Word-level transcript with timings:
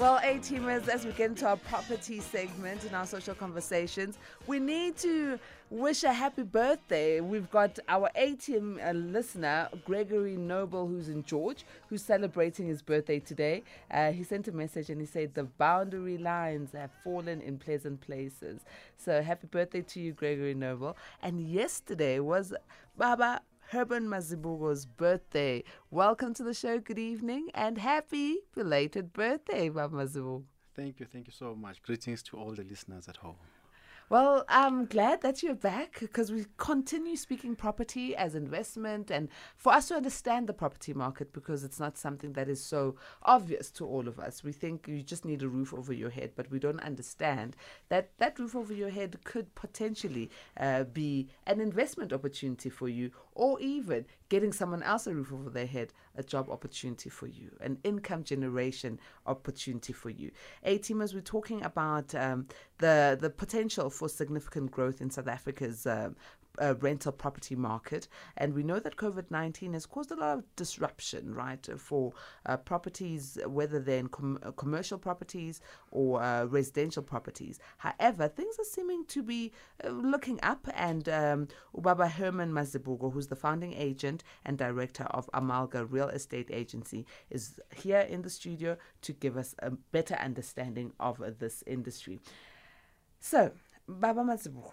Well, 0.00 0.18
A 0.22 0.38
teamers, 0.38 0.88
as 0.88 1.04
we 1.04 1.12
get 1.12 1.28
into 1.28 1.46
our 1.46 1.58
property 1.58 2.20
segment 2.20 2.86
in 2.86 2.94
our 2.94 3.04
social 3.04 3.34
conversations, 3.34 4.16
we 4.46 4.58
need 4.58 4.96
to 4.96 5.38
wish 5.68 6.04
a 6.04 6.12
happy 6.14 6.42
birthday. 6.42 7.20
We've 7.20 7.50
got 7.50 7.78
our 7.86 8.08
A 8.14 8.34
team 8.34 8.80
uh, 8.82 8.92
listener, 8.92 9.68
Gregory 9.84 10.38
Noble, 10.38 10.86
who's 10.86 11.10
in 11.10 11.22
George, 11.22 11.66
who's 11.90 12.02
celebrating 12.02 12.66
his 12.66 12.80
birthday 12.80 13.18
today. 13.18 13.62
Uh, 13.90 14.10
he 14.10 14.22
sent 14.22 14.48
a 14.48 14.52
message 14.52 14.88
and 14.88 15.02
he 15.02 15.06
said, 15.06 15.34
The 15.34 15.44
boundary 15.44 16.16
lines 16.16 16.72
have 16.72 16.92
fallen 17.04 17.42
in 17.42 17.58
pleasant 17.58 18.00
places. 18.00 18.62
So, 18.96 19.20
happy 19.20 19.48
birthday 19.48 19.82
to 19.82 20.00
you, 20.00 20.12
Gregory 20.14 20.54
Noble. 20.54 20.96
And 21.22 21.46
yesterday 21.46 22.20
was 22.20 22.54
Baba 22.96 23.42
Herman 23.70 24.08
Mazibuko's 24.08 24.84
birthday. 24.84 25.62
Welcome 25.92 26.34
to 26.34 26.42
the 26.42 26.52
show. 26.52 26.80
Good 26.80 26.98
evening 26.98 27.50
and 27.54 27.78
happy 27.78 28.38
belated 28.52 29.12
birthday, 29.12 29.68
Baba 29.68 29.94
Mazibuko. 29.94 30.42
Thank 30.74 30.98
you. 30.98 31.06
Thank 31.06 31.28
you 31.28 31.32
so 31.32 31.54
much. 31.54 31.80
Greetings 31.80 32.20
to 32.24 32.36
all 32.36 32.50
the 32.50 32.64
listeners 32.64 33.06
at 33.08 33.18
home. 33.18 33.36
Well, 34.10 34.44
I'm 34.48 34.86
glad 34.86 35.20
that 35.20 35.40
you're 35.40 35.54
back 35.54 36.00
because 36.00 36.32
we 36.32 36.46
continue 36.56 37.14
speaking 37.14 37.54
property 37.54 38.16
as 38.16 38.34
investment 38.34 39.08
and 39.08 39.28
for 39.56 39.72
us 39.72 39.86
to 39.86 39.94
understand 39.94 40.48
the 40.48 40.52
property 40.52 40.92
market 40.92 41.32
because 41.32 41.62
it's 41.62 41.78
not 41.78 41.96
something 41.96 42.32
that 42.32 42.48
is 42.48 42.60
so 42.60 42.96
obvious 43.22 43.70
to 43.70 43.86
all 43.86 44.08
of 44.08 44.18
us. 44.18 44.42
We 44.42 44.50
think 44.50 44.88
you 44.88 45.04
just 45.04 45.24
need 45.24 45.44
a 45.44 45.48
roof 45.48 45.72
over 45.72 45.92
your 45.92 46.10
head, 46.10 46.32
but 46.34 46.50
we 46.50 46.58
don't 46.58 46.80
understand 46.80 47.54
that 47.88 48.10
that 48.18 48.36
roof 48.40 48.56
over 48.56 48.74
your 48.74 48.90
head 48.90 49.16
could 49.22 49.54
potentially 49.54 50.28
uh, 50.56 50.82
be 50.82 51.28
an 51.46 51.60
investment 51.60 52.12
opportunity 52.12 52.68
for 52.68 52.88
you 52.88 53.12
or 53.34 53.60
even 53.60 54.06
getting 54.28 54.52
someone 54.52 54.82
else 54.82 55.06
a 55.06 55.14
roof 55.14 55.32
over 55.32 55.50
their 55.50 55.66
head, 55.66 55.92
a 56.16 56.22
job 56.22 56.50
opportunity 56.50 57.08
for 57.08 57.26
you, 57.26 57.50
an 57.60 57.78
income 57.84 58.24
generation 58.24 58.98
opportunity 59.26 59.92
for 59.92 60.10
you. 60.10 60.30
A 60.64 60.78
teamers, 60.78 61.14
we're 61.14 61.20
talking 61.20 61.62
about 61.62 62.14
um, 62.14 62.46
the 62.80 63.16
the 63.20 63.30
potential 63.30 63.90
for 63.90 64.08
significant 64.08 64.70
growth 64.70 65.00
in 65.00 65.10
South 65.10 65.28
Africa's 65.28 65.86
um, 65.86 66.16
uh, 66.60 66.74
rental 66.80 67.12
property 67.12 67.54
market. 67.54 68.08
And 68.36 68.54
we 68.54 68.62
know 68.62 68.78
that 68.80 68.96
COVID 68.96 69.30
19 69.30 69.72
has 69.74 69.86
caused 69.86 70.10
a 70.10 70.16
lot 70.16 70.38
of 70.38 70.56
disruption, 70.56 71.34
right, 71.34 71.66
for 71.78 72.12
uh, 72.46 72.56
properties, 72.56 73.38
whether 73.46 73.80
they're 73.80 73.98
in 73.98 74.08
com- 74.08 74.38
uh, 74.42 74.50
commercial 74.52 74.98
properties 74.98 75.60
or 75.90 76.22
uh, 76.22 76.44
residential 76.44 77.02
properties. 77.02 77.58
However, 77.78 78.28
things 78.28 78.56
are 78.58 78.64
seeming 78.64 79.04
to 79.06 79.22
be 79.22 79.52
uh, 79.84 79.88
looking 79.88 80.38
up, 80.42 80.68
and 80.74 81.08
um, 81.08 81.48
Ubaba 81.74 82.10
Herman 82.10 82.52
Mazibuko, 82.52 83.12
who's 83.12 83.28
the 83.28 83.36
founding 83.36 83.74
agent 83.74 84.24
and 84.44 84.58
director 84.58 85.04
of 85.04 85.30
Amalga 85.32 85.86
Real 85.90 86.08
Estate 86.08 86.50
Agency, 86.52 87.06
is 87.30 87.60
here 87.74 88.00
in 88.00 88.22
the 88.22 88.30
studio 88.30 88.76
to 89.02 89.12
give 89.12 89.36
us 89.36 89.54
a 89.60 89.70
better 89.70 90.14
understanding 90.14 90.92
of 91.00 91.20
uh, 91.20 91.30
this 91.38 91.62
industry. 91.66 92.20
So, 93.20 93.52
Baba 93.86 94.22
Mazibuko. 94.22 94.72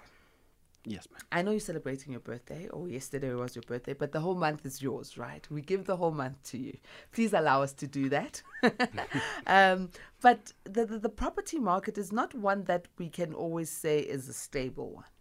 Yes, 0.86 1.06
ma'am. 1.12 1.20
I 1.34 1.42
know 1.42 1.52
you're 1.52 1.60
celebrating 1.60 2.14
your 2.14 2.22
birthday, 2.22 2.70
or 2.70 2.88
yesterday 2.88 3.34
was 3.34 3.58
your 3.58 3.64
birthday, 3.64 3.92
but 3.94 4.14
the 4.14 4.22
whole 4.22 4.36
month 4.36 4.66
is 4.66 4.82
yours, 4.82 5.18
right? 5.18 5.46
We 5.52 5.62
give 5.62 5.84
the 5.84 5.98
whole 5.98 6.14
month 6.14 6.42
to 6.52 6.58
you. 6.58 6.78
Please 7.12 7.34
allow 7.34 7.62
us 7.62 7.74
to 7.74 7.88
do 7.88 8.08
that. 8.08 8.42
um, 9.48 9.90
but 10.22 10.54
the, 10.64 10.86
the, 10.86 11.00
the 11.00 11.10
property 11.10 11.60
market 11.60 11.98
is 11.98 12.14
not 12.14 12.34
one 12.34 12.64
that 12.64 12.88
we 12.98 13.10
can 13.10 13.34
always 13.34 13.70
say 13.70 14.00
is 14.00 14.30
a 14.30 14.34
stable 14.34 14.92
one, 14.92 15.12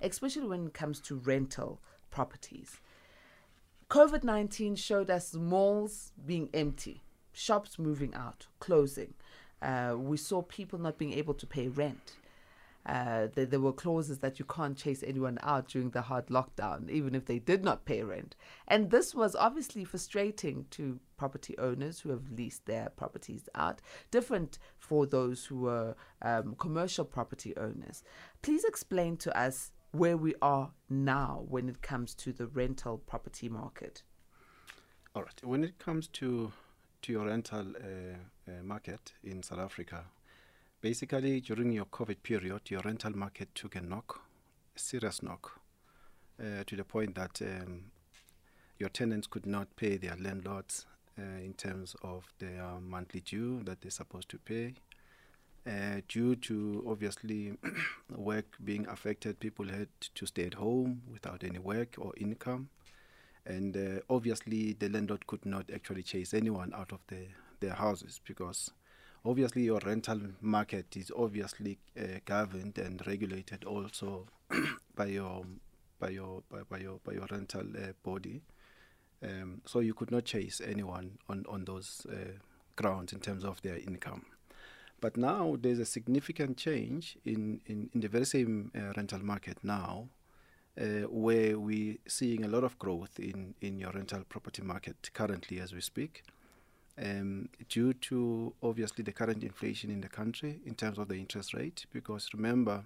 especially 0.00 0.48
when 0.48 0.68
it 0.68 0.74
comes 0.74 1.00
to 1.00 1.16
rental 1.16 1.82
properties. 2.10 2.80
COVID 3.90 4.24
19 4.24 4.74
showed 4.76 5.10
us 5.10 5.34
malls 5.34 6.12
being 6.24 6.48
empty, 6.54 7.02
shops 7.32 7.78
moving 7.78 8.14
out, 8.14 8.46
closing. 8.58 9.12
Uh, 9.60 9.96
we 9.98 10.16
saw 10.16 10.40
people 10.40 10.78
not 10.78 10.96
being 10.96 11.12
able 11.12 11.34
to 11.34 11.46
pay 11.46 11.68
rent. 11.68 12.12
Uh, 12.86 13.28
there, 13.34 13.44
there, 13.44 13.60
were 13.60 13.72
clauses 13.72 14.18
that 14.20 14.38
you 14.38 14.44
can't 14.46 14.76
chase 14.76 15.04
anyone 15.06 15.38
out 15.42 15.68
during 15.68 15.90
the 15.90 16.00
hard 16.00 16.26
lockdown, 16.28 16.88
even 16.88 17.14
if 17.14 17.26
they 17.26 17.38
did 17.38 17.62
not 17.62 17.84
pay 17.84 18.02
rent. 18.02 18.34
And 18.66 18.90
this 18.90 19.14
was 19.14 19.36
obviously 19.36 19.84
frustrating 19.84 20.64
to 20.70 20.98
property 21.18 21.56
owners 21.58 22.00
who 22.00 22.08
have 22.08 22.30
leased 22.30 22.64
their 22.64 22.88
properties 22.96 23.48
out, 23.54 23.82
different 24.10 24.58
for 24.78 25.04
those 25.04 25.44
who 25.44 25.60
were 25.60 25.94
um, 26.22 26.54
commercial 26.58 27.04
property 27.04 27.54
owners. 27.58 28.02
Please 28.40 28.64
explain 28.64 29.18
to 29.18 29.38
us 29.38 29.72
where 29.92 30.16
we 30.16 30.34
are 30.40 30.70
now 30.88 31.44
when 31.48 31.68
it 31.68 31.82
comes 31.82 32.14
to 32.14 32.32
the 32.32 32.46
rental 32.46 32.98
property 32.98 33.48
market. 33.48 34.02
All 35.14 35.22
right. 35.22 35.40
When 35.44 35.64
it 35.64 35.78
comes 35.78 36.06
to 36.08 36.52
to 37.02 37.12
your 37.12 37.26
rental 37.26 37.66
uh, 37.76 38.50
uh, 38.50 38.62
market 38.62 39.12
in 39.24 39.42
South 39.42 39.58
Africa, 39.58 40.04
basically 40.80 41.40
during 41.40 41.72
your 41.72 41.86
COVID 41.86 42.22
period, 42.22 42.70
your 42.70 42.80
rental 42.84 43.16
market 43.16 43.54
took 43.54 43.76
a 43.76 43.80
knock, 43.80 44.22
a 44.76 44.78
serious 44.78 45.22
knock, 45.22 45.60
uh, 46.40 46.64
to 46.66 46.76
the 46.76 46.84
point 46.84 47.14
that 47.14 47.40
um, 47.42 47.90
your 48.78 48.88
tenants 48.88 49.26
could 49.26 49.46
not 49.46 49.74
pay 49.76 49.96
their 49.96 50.16
landlords 50.16 50.86
uh, 51.18 51.22
in 51.22 51.54
terms 51.54 51.94
of 52.02 52.32
their 52.38 52.64
monthly 52.80 53.20
due 53.20 53.62
that 53.64 53.80
they're 53.80 53.90
supposed 53.90 54.28
to 54.30 54.38
pay. 54.38 54.74
Uh, 55.66 56.00
due 56.08 56.34
to 56.36 56.82
obviously 56.88 57.52
work 58.16 58.56
being 58.64 58.86
affected, 58.88 59.38
people 59.38 59.68
had 59.68 59.88
to 60.14 60.24
stay 60.24 60.46
at 60.46 60.54
home 60.54 61.02
without 61.12 61.44
any 61.44 61.58
work 61.58 61.96
or 61.98 62.14
income. 62.16 62.70
And 63.44 63.76
uh, 63.76 64.00
obviously, 64.08 64.72
the 64.72 64.88
landlord 64.88 65.26
could 65.26 65.44
not 65.44 65.70
actually 65.74 66.02
chase 66.02 66.32
anyone 66.32 66.72
out 66.74 66.92
of 66.92 67.00
the, 67.08 67.26
their 67.60 67.74
houses 67.74 68.20
because 68.26 68.70
obviously 69.24 69.62
your 69.62 69.80
rental 69.84 70.20
market 70.40 70.96
is 70.96 71.10
obviously 71.16 71.78
uh, 71.98 72.18
governed 72.24 72.78
and 72.78 73.06
regulated 73.06 73.64
also 73.64 74.26
by 74.94 75.06
your 75.06 75.44
by 75.98 76.08
your 76.08 76.42
by, 76.50 76.60
by 76.68 76.78
your 76.78 76.98
by 77.04 77.12
your 77.12 77.26
rental 77.30 77.66
uh, 77.76 77.92
body. 78.02 78.42
Um, 79.22 79.60
so 79.66 79.80
you 79.80 79.92
could 79.92 80.10
not 80.10 80.24
chase 80.24 80.60
anyone 80.64 81.18
on 81.28 81.44
on 81.48 81.64
those 81.64 82.06
uh, 82.10 82.38
grounds 82.76 83.12
in 83.12 83.20
terms 83.20 83.44
of 83.44 83.60
their 83.62 83.76
income. 83.76 84.24
But 85.00 85.16
now 85.16 85.56
there's 85.60 85.78
a 85.78 85.86
significant 85.86 86.56
change 86.56 87.16
in 87.24 87.60
in, 87.66 87.90
in 87.94 88.00
the 88.00 88.08
very 88.08 88.26
same 88.26 88.70
uh, 88.74 88.92
rental 88.96 89.24
market 89.24 89.58
now 89.62 90.08
uh, 90.80 91.08
where 91.08 91.58
we're 91.58 91.96
seeing 92.08 92.44
a 92.44 92.48
lot 92.48 92.64
of 92.64 92.78
growth 92.78 93.18
in 93.18 93.54
in 93.60 93.78
your 93.78 93.92
rental 93.92 94.24
property 94.28 94.62
market 94.62 95.10
currently 95.12 95.60
as 95.60 95.72
we 95.74 95.80
speak 95.80 96.22
um, 97.02 97.48
due 97.68 97.92
to 97.94 98.52
obviously 98.62 99.02
the 99.02 99.12
current 99.12 99.42
inflation 99.42 99.90
in 99.90 100.00
the 100.00 100.08
country 100.08 100.60
in 100.64 100.74
terms 100.74 100.98
of 100.98 101.08
the 101.08 101.14
interest 101.14 101.54
rate. 101.54 101.86
Because 101.92 102.28
remember, 102.34 102.84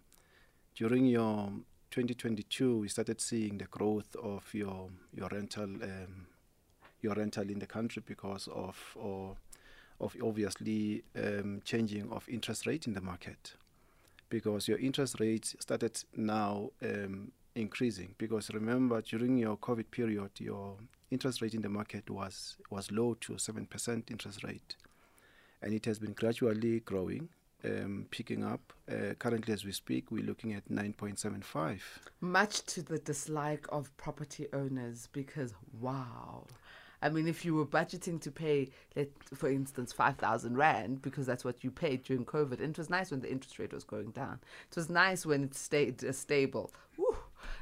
during 0.75 1.07
your 1.07 1.51
2022, 1.91 2.79
we 2.79 2.89
started 2.89 3.21
seeing 3.21 3.59
the 3.59 3.67
growth 3.67 4.15
of 4.23 4.53
your 4.53 4.91
your 5.13 5.29
rental 5.31 5.65
um, 5.65 6.27
your 7.01 7.15
rental 7.15 7.49
in 7.51 7.59
the 7.59 7.67
country 7.67 8.03
because 8.07 8.49
of 8.49 8.97
or 8.97 9.37
of 10.01 10.17
obviously 10.23 11.03
um, 11.17 11.63
changing 11.65 12.11
of 12.11 12.29
interest 12.29 12.67
rate 12.67 12.87
in 12.87 12.95
the 12.95 13.01
market. 13.01 13.55
Because 14.29 14.67
your 14.67 14.79
interest 14.79 15.21
rates 15.21 15.55
started 15.61 16.03
now 16.17 16.71
um, 16.83 17.31
increasing. 17.55 18.15
Because 18.19 18.51
remember, 18.53 19.01
during 19.01 19.39
your 19.39 19.57
COVID 19.57 19.91
period, 19.91 20.31
your 20.39 20.77
interest 21.11 21.43
rate 21.43 21.55
in 21.55 21.63
the 21.63 21.69
market 21.69 22.09
was 22.11 22.57
was 22.71 22.91
low 22.91 23.15
to 23.21 23.39
seven 23.39 23.67
percent 23.67 24.11
interest 24.11 24.45
rate, 24.45 24.77
and 25.63 25.73
it 25.73 25.85
has 25.87 25.99
been 25.99 26.13
gradually 26.13 26.81
growing, 26.81 27.29
um, 27.65 28.07
picking 28.11 28.45
up. 28.45 28.73
Uh, 28.91 29.15
currently, 29.19 29.53
as 29.55 29.65
we 29.65 29.73
speak, 29.73 30.11
we're 30.11 30.25
looking 30.25 30.53
at 30.53 30.69
nine 30.71 30.93
point 30.93 31.19
seven 31.19 31.43
five. 31.43 31.83
Much 32.21 32.63
to 32.67 32.83
the 32.83 32.99
dislike 32.99 33.67
of 33.71 33.95
property 33.97 34.47
owners, 34.53 35.09
because 35.13 35.55
wow. 35.81 36.47
I 37.03 37.11
mean, 37.11 37.29
if 37.29 37.45
you 37.45 37.55
were 37.55 37.67
budgeting 37.67 38.19
to 38.23 38.31
pay, 38.31 38.71
let, 38.97 39.11
for 39.35 39.51
instance, 39.51 39.93
5,000 39.93 40.57
Rand, 40.57 41.03
because 41.03 41.27
that's 41.27 41.45
what 41.45 41.63
you 41.63 41.71
paid 41.71 42.03
during 42.03 42.25
COVID, 42.25 42.61
and 42.61 42.71
it 42.71 42.79
was 42.79 42.89
nice 42.89 43.11
when 43.11 43.21
the 43.21 43.31
interest 43.31 43.59
rate 43.59 43.75
was 43.75 43.85
going 43.85 44.13
down. 44.13 44.41
It 44.71 44.77
was 44.77 44.89
nice 44.89 45.27
when 45.27 45.45
it 45.45 45.55
stayed 45.55 46.03
uh, 46.03 46.13
stable. 46.13 46.73
Woo, 46.97 47.15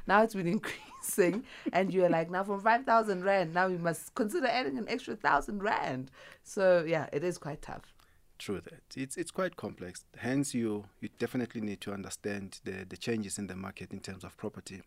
now 0.07 0.23
it's 0.23 0.35
been 0.35 0.47
increasing, 0.59 1.43
and 1.71 1.93
you're 1.93 2.09
like, 2.09 2.29
now 2.29 2.43
from 2.43 2.61
5,000 2.61 3.23
Rand, 3.23 3.53
now 3.53 3.67
you 3.67 3.77
must 3.77 4.13
consider 4.15 4.47
adding 4.47 4.77
an 4.77 4.87
extra 4.87 5.13
1,000 5.13 5.61
Rand. 5.61 6.11
So, 6.43 6.83
yeah, 6.87 7.07
it 7.11 7.23
is 7.23 7.37
quite 7.37 7.61
tough. 7.61 7.93
True 8.39 8.61
that. 8.61 8.97
It's, 8.97 9.15
it's 9.15 9.31
quite 9.31 9.55
complex. 9.55 10.05
Hence, 10.17 10.53
you, 10.53 10.85
you 10.99 11.09
definitely 11.19 11.61
need 11.61 11.81
to 11.81 11.93
understand 11.93 12.59
the, 12.63 12.85
the 12.87 12.97
changes 12.97 13.37
in 13.37 13.47
the 13.47 13.55
market 13.55 13.91
in 13.91 13.99
terms 13.99 14.23
of 14.23 14.35
property 14.37 14.81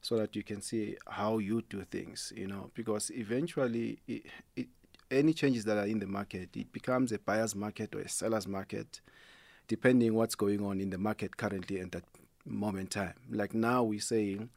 so 0.00 0.16
that 0.16 0.34
you 0.34 0.42
can 0.42 0.60
see 0.60 0.96
how 1.06 1.38
you 1.38 1.62
do 1.62 1.84
things, 1.84 2.32
you 2.36 2.48
know, 2.48 2.70
because 2.74 3.10
eventually 3.14 4.00
it, 4.08 4.26
it, 4.56 4.66
any 5.10 5.32
changes 5.32 5.64
that 5.64 5.78
are 5.78 5.86
in 5.86 6.00
the 6.00 6.06
market, 6.06 6.50
it 6.56 6.72
becomes 6.72 7.12
a 7.12 7.18
buyer's 7.18 7.54
market 7.54 7.94
or 7.94 8.00
a 8.00 8.08
seller's 8.08 8.48
market, 8.48 9.00
depending 9.68 10.14
what's 10.14 10.34
going 10.34 10.64
on 10.64 10.80
in 10.80 10.90
the 10.90 10.98
market 10.98 11.36
currently 11.36 11.80
at 11.80 11.92
that 11.92 12.04
moment 12.44 12.90
time. 12.90 13.14
Like 13.30 13.54
now 13.54 13.82
we're 13.82 14.00
saying, 14.00 14.50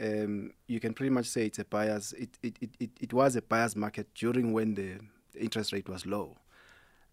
um, 0.00 0.52
you 0.66 0.80
can 0.80 0.94
pretty 0.94 1.10
much 1.10 1.26
say 1.26 1.46
it's 1.46 1.58
a 1.58 1.64
buyer's, 1.64 2.12
it, 2.12 2.30
it, 2.42 2.70
it, 2.78 2.90
it 3.00 3.12
was 3.12 3.36
a 3.36 3.42
buyer's 3.42 3.74
market 3.76 4.06
during 4.14 4.52
when 4.52 4.74
the, 4.74 4.98
interest 5.38 5.72
rate 5.72 5.88
was 5.88 6.06
low. 6.06 6.36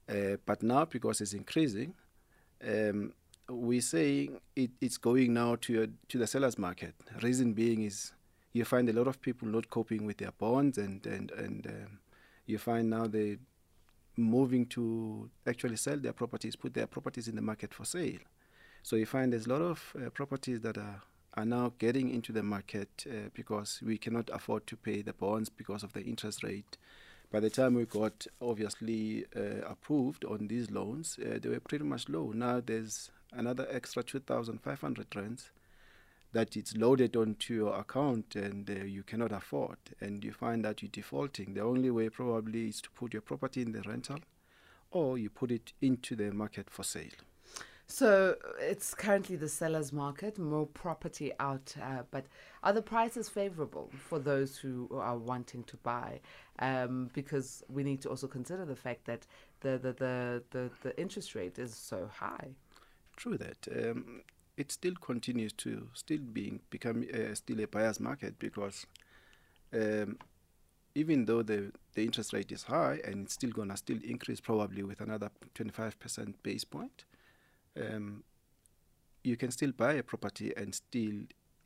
Uh, 0.10 0.38
but 0.46 0.62
now, 0.62 0.86
because 0.86 1.22
it's 1.22 1.34
increasing, 1.34 1.94
um, 2.68 3.14
we 3.50 3.80
say 3.80 4.30
it, 4.56 4.72
it's 4.82 4.98
going 4.98 5.34
now 5.34 5.56
to 5.62 5.92
to 6.08 6.18
the 6.18 6.28
sellers 6.28 6.58
market. 6.58 6.96
Reason 7.22 7.54
being 7.54 7.84
is 7.84 8.12
you 8.54 8.66
find 8.66 8.90
a 8.90 8.94
lot 8.94 9.08
of 9.08 9.22
people 9.22 9.48
not 9.48 9.70
coping 9.70 10.06
with 10.06 10.18
their 10.18 10.32
bonds, 10.32 10.78
and 10.78 11.06
and 11.06 11.32
and 11.32 11.68
um, 11.68 12.00
you 12.46 12.58
find 12.58 12.90
now 12.90 13.08
they 13.08 13.38
moving 14.18 14.66
to 14.66 15.30
actually 15.46 15.76
sell 15.76 15.98
their 15.98 16.14
properties, 16.14 16.56
put 16.56 16.74
their 16.74 16.88
properties 16.88 17.28
in 17.28 17.36
the 17.36 17.42
market 17.42 17.74
for 17.74 17.86
sale. 17.86 18.20
So 18.86 18.98
you 18.98 19.08
find 19.08 19.34
there's 19.34 19.48
a 19.48 19.50
lot 19.50 19.64
of 19.64 19.96
uh, 19.96 20.12
properties 20.12 20.62
that 20.62 20.78
are 20.78 21.02
are 21.34 21.44
now 21.44 21.74
getting 21.80 22.12
into 22.12 22.32
the 22.32 22.44
market 22.44 23.08
uh, 23.10 23.30
because 23.34 23.82
we 23.84 23.98
cannot 23.98 24.30
afford 24.32 24.68
to 24.68 24.78
pay 24.78 25.02
the 25.02 25.12
bonds 25.12 25.50
because 25.50 25.82
of 25.82 25.94
the 25.94 26.04
interest 26.04 26.44
rate. 26.44 26.78
By 27.32 27.40
the 27.40 27.50
time 27.50 27.74
we 27.74 27.86
got 27.86 28.28
obviously 28.40 29.26
uh, 29.36 29.66
approved 29.68 30.24
on 30.24 30.48
these 30.50 30.70
loans, 30.70 31.18
uh, 31.20 31.40
they 31.42 31.50
were 31.50 31.60
pretty 31.60 31.84
much 31.84 32.08
low. 32.10 32.32
Now 32.32 32.62
there's 32.64 33.10
another 33.34 33.68
extra 33.72 34.04
2,500 34.04 35.16
rands 35.16 35.50
that 36.34 36.56
it's 36.56 36.78
loaded 36.78 37.16
onto 37.16 37.56
your 37.56 37.76
account 37.80 38.36
and 38.36 38.70
uh, 38.70 38.84
you 38.84 39.02
cannot 39.02 39.32
afford 39.32 39.80
and 40.00 40.24
you 40.24 40.32
find 40.32 40.64
that 40.64 40.84
you're 40.84 40.92
defaulting 40.92 41.56
the 41.56 41.62
only 41.62 41.90
way 41.90 42.10
probably 42.10 42.68
is 42.70 42.82
to 42.82 42.92
put 42.92 43.14
your 43.14 43.24
property 43.24 43.64
in 43.64 43.72
the 43.72 43.82
rental 43.82 44.20
or 44.92 45.18
you 45.18 45.32
put 45.32 45.50
it 45.50 45.74
into 45.82 46.16
the 46.16 46.32
market 46.32 46.70
for 46.70 46.84
sale 46.84 47.18
so 47.88 48.36
it's 48.60 48.96
currently 48.96 49.36
the 49.36 49.48
seller's 49.48 49.94
market, 49.94 50.40
more 50.40 50.66
property 50.66 51.32
out, 51.40 51.76
uh, 51.82 52.04
but 52.10 52.26
are 52.64 52.74
the 52.74 52.82
prices 52.82 53.30
favorable 53.30 53.92
for 53.98 54.18
those 54.18 54.58
who 54.58 54.90
are 54.92 55.18
wanting 55.18 55.64
to 55.66 55.78
buy? 55.78 56.20
Um, 56.60 57.10
because 57.14 57.64
we 57.70 57.84
need 57.84 58.02
to 58.02 58.10
also 58.10 58.28
consider 58.28 58.66
the 58.66 58.76
fact 58.76 59.06
that 59.06 59.28
the, 59.60 59.78
the, 59.78 59.94
the, 59.94 60.44
the, 60.52 60.70
the 60.82 61.00
interest 61.00 61.36
rate 61.36 61.60
is 61.60 61.76
so 61.76 62.10
high. 62.12 62.56
True 63.18 63.38
that. 63.38 63.68
Um, 63.72 64.22
it 64.58 64.72
still 64.72 64.96
continues 64.96 65.54
to 65.54 65.88
still 65.94 66.20
being 66.20 66.62
become 66.70 67.06
uh, 67.14 67.36
still 67.36 67.60
a 67.62 67.68
buyer's 67.68 68.00
market 68.00 68.40
because 68.40 68.88
um, 69.74 70.18
even 70.96 71.26
though 71.26 71.44
the, 71.44 71.72
the 71.94 72.04
interest 72.04 72.32
rate 72.32 72.52
is 72.52 72.64
high 72.64 73.00
and 73.04 73.26
it's 73.26 73.34
still 73.34 73.52
gonna 73.52 73.76
still 73.76 74.00
increase 74.04 74.40
probably 74.40 74.82
with 74.82 75.02
another 75.02 75.30
25% 75.56 76.36
base 76.42 76.64
point, 76.64 77.04
um, 77.80 78.24
you 79.24 79.36
can 79.36 79.52
still 79.52 79.72
buy 79.72 79.94
a 79.94 80.04
property 80.04 80.54
and 80.56 80.74
still, 80.74 81.14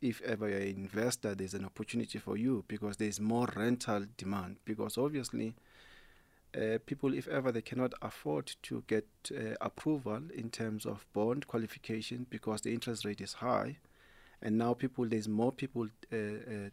if 0.00 0.20
ever 0.22 0.48
you're 0.48 0.58
an 0.58 0.68
investor, 0.68 1.34
there's 1.34 1.54
an 1.54 1.64
opportunity 1.64 2.18
for 2.18 2.36
you 2.36 2.64
because 2.68 2.96
there's 2.96 3.20
more 3.20 3.48
rental 3.54 4.06
demand. 4.16 4.56
Because 4.64 4.96
obviously, 4.96 5.54
uh, 6.56 6.78
people, 6.86 7.14
if 7.14 7.28
ever 7.28 7.52
they 7.52 7.60
cannot 7.62 7.92
afford 8.02 8.54
to 8.62 8.82
get 8.86 9.06
uh, 9.30 9.54
approval 9.60 10.22
in 10.34 10.50
terms 10.50 10.86
of 10.86 11.06
bond 11.12 11.46
qualification 11.46 12.26
because 12.30 12.62
the 12.62 12.72
interest 12.72 13.04
rate 13.04 13.20
is 13.20 13.34
high, 13.34 13.76
and 14.42 14.56
now 14.56 14.72
people, 14.72 15.06
there's 15.06 15.28
more 15.28 15.52
people 15.52 15.86
uh, 16.12 16.16
uh 16.16 16.70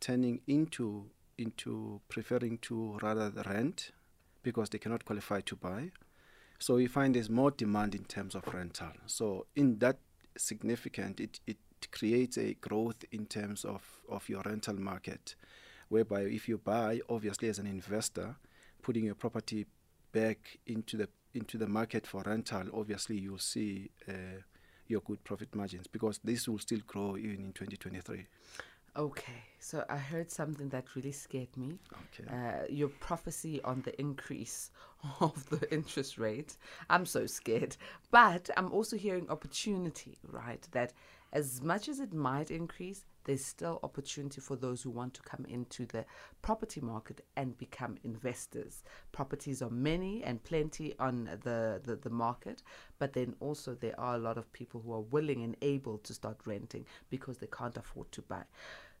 turning 0.00 0.40
into 0.46 1.06
into 1.38 2.00
preferring 2.08 2.58
to 2.58 2.98
rather 3.02 3.30
rent 3.46 3.90
because 4.42 4.70
they 4.70 4.78
cannot 4.78 5.04
qualify 5.04 5.40
to 5.40 5.56
buy 5.56 5.90
so 6.58 6.74
we 6.74 6.86
find 6.86 7.14
there's 7.14 7.30
more 7.30 7.50
demand 7.50 7.94
in 7.94 8.04
terms 8.04 8.34
of 8.34 8.46
rental. 8.52 8.92
So 9.06 9.46
in 9.54 9.78
that 9.78 9.98
significant, 10.36 11.20
it, 11.20 11.40
it 11.46 11.58
creates 11.90 12.38
a 12.38 12.54
growth 12.54 13.04
in 13.12 13.26
terms 13.26 13.64
of, 13.64 13.82
of 14.08 14.28
your 14.28 14.42
rental 14.44 14.74
market, 14.74 15.34
whereby 15.88 16.22
if 16.22 16.48
you 16.48 16.58
buy, 16.58 17.00
obviously 17.08 17.48
as 17.48 17.58
an 17.58 17.66
investor, 17.66 18.36
putting 18.82 19.04
your 19.04 19.14
property 19.14 19.66
back 20.12 20.58
into 20.66 20.96
the 20.96 21.08
into 21.34 21.58
the 21.58 21.66
market 21.66 22.06
for 22.06 22.22
rental, 22.24 22.64
obviously 22.72 23.18
you'll 23.18 23.38
see 23.38 23.90
uh, 24.08 24.40
your 24.88 25.00
good 25.00 25.22
profit 25.22 25.54
margins 25.54 25.86
because 25.86 26.18
this 26.24 26.48
will 26.48 26.58
still 26.58 26.80
grow 26.86 27.16
even 27.16 27.44
in 27.44 27.52
2023. 27.52 28.26
Okay, 28.96 29.42
so 29.58 29.84
I 29.90 29.98
heard 29.98 30.30
something 30.30 30.70
that 30.70 30.96
really 30.96 31.12
scared 31.12 31.54
me. 31.54 31.78
Okay. 32.18 32.30
Uh, 32.34 32.64
your 32.70 32.88
prophecy 32.88 33.60
on 33.62 33.82
the 33.82 33.98
increase 34.00 34.70
of 35.20 35.50
the 35.50 35.70
interest 35.70 36.16
rate. 36.16 36.56
I'm 36.88 37.04
so 37.04 37.26
scared. 37.26 37.76
But 38.10 38.48
I'm 38.56 38.72
also 38.72 38.96
hearing 38.96 39.28
opportunity, 39.28 40.16
right? 40.26 40.66
That 40.72 40.94
as 41.32 41.60
much 41.62 41.88
as 41.88 42.00
it 42.00 42.14
might 42.14 42.50
increase, 42.50 43.04
there's 43.24 43.44
still 43.44 43.80
opportunity 43.82 44.40
for 44.40 44.56
those 44.56 44.82
who 44.82 44.90
want 44.90 45.12
to 45.14 45.22
come 45.22 45.44
into 45.48 45.84
the 45.84 46.04
property 46.42 46.80
market 46.80 47.22
and 47.36 47.58
become 47.58 47.98
investors. 48.04 48.84
Properties 49.10 49.60
are 49.60 49.70
many 49.70 50.22
and 50.22 50.42
plenty 50.44 50.94
on 50.98 51.28
the, 51.42 51.80
the, 51.84 51.96
the 51.96 52.10
market, 52.10 52.62
but 53.00 53.12
then 53.12 53.34
also 53.40 53.74
there 53.74 53.98
are 53.98 54.14
a 54.14 54.18
lot 54.18 54.38
of 54.38 54.52
people 54.52 54.80
who 54.80 54.94
are 54.94 55.00
willing 55.00 55.42
and 55.42 55.56
able 55.60 55.98
to 55.98 56.14
start 56.14 56.38
renting 56.46 56.86
because 57.10 57.38
they 57.38 57.48
can't 57.48 57.76
afford 57.76 58.10
to 58.12 58.22
buy. 58.22 58.44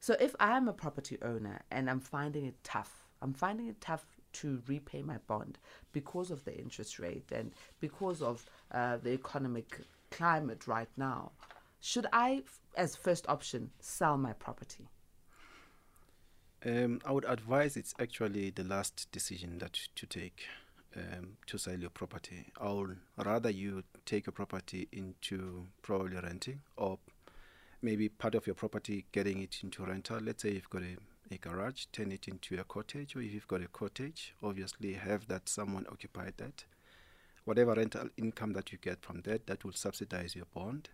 So 0.00 0.16
if 0.20 0.34
I'm 0.38 0.68
a 0.68 0.72
property 0.72 1.18
owner 1.22 1.62
and 1.70 1.90
I'm 1.90 2.00
finding 2.00 2.44
it 2.44 2.56
tough, 2.62 3.06
I'm 3.22 3.32
finding 3.32 3.68
it 3.68 3.80
tough 3.80 4.04
to 4.34 4.62
repay 4.66 5.02
my 5.02 5.18
bond 5.26 5.58
because 5.92 6.30
of 6.30 6.44
the 6.44 6.56
interest 6.56 6.98
rate 6.98 7.30
and 7.32 7.52
because 7.80 8.20
of 8.20 8.44
uh, 8.72 8.98
the 8.98 9.12
economic 9.12 9.80
climate 10.10 10.66
right 10.66 10.90
now. 10.96 11.32
Should 11.80 12.06
I, 12.12 12.42
as 12.76 12.96
first 12.96 13.28
option, 13.28 13.70
sell 13.80 14.16
my 14.18 14.32
property? 14.34 14.88
Um, 16.64 17.00
I 17.04 17.12
would 17.12 17.24
advise 17.26 17.76
it's 17.76 17.94
actually 18.00 18.50
the 18.50 18.64
last 18.64 19.08
decision 19.12 19.58
that 19.58 19.78
to 19.94 20.06
take 20.06 20.44
um, 20.96 21.36
to 21.46 21.58
sell 21.58 21.78
your 21.78 21.90
property. 21.90 22.46
I 22.60 22.72
would 22.72 22.96
rather 23.24 23.50
you 23.50 23.84
take 24.04 24.26
a 24.26 24.32
property 24.32 24.88
into 24.92 25.66
probably 25.82 26.16
renting 26.16 26.62
or 26.76 26.98
maybe 27.82 28.08
part 28.08 28.34
of 28.34 28.46
your 28.46 28.54
property 28.54 29.06
getting 29.12 29.42
it 29.42 29.58
into 29.62 29.84
rental. 29.84 30.18
Let's 30.20 30.42
say 30.42 30.52
you've 30.52 30.70
got 30.70 30.82
a, 30.82 30.96
a 31.34 31.38
garage, 31.38 31.86
turn 31.92 32.12
it 32.12 32.28
into 32.28 32.58
a 32.60 32.64
cottage, 32.64 33.16
or 33.16 33.22
if 33.22 33.32
you've 33.32 33.48
got 33.48 33.62
a 33.62 33.68
cottage, 33.68 34.34
obviously 34.42 34.94
have 34.94 35.28
that 35.28 35.48
someone 35.48 35.86
occupy 35.90 36.30
that. 36.36 36.64
Whatever 37.44 37.74
rental 37.74 38.08
income 38.16 38.52
that 38.54 38.72
you 38.72 38.78
get 38.78 39.02
from 39.02 39.20
that, 39.22 39.46
that 39.46 39.64
will 39.64 39.72
subsidize 39.72 40.34
your 40.34 40.46
bond. 40.52 40.88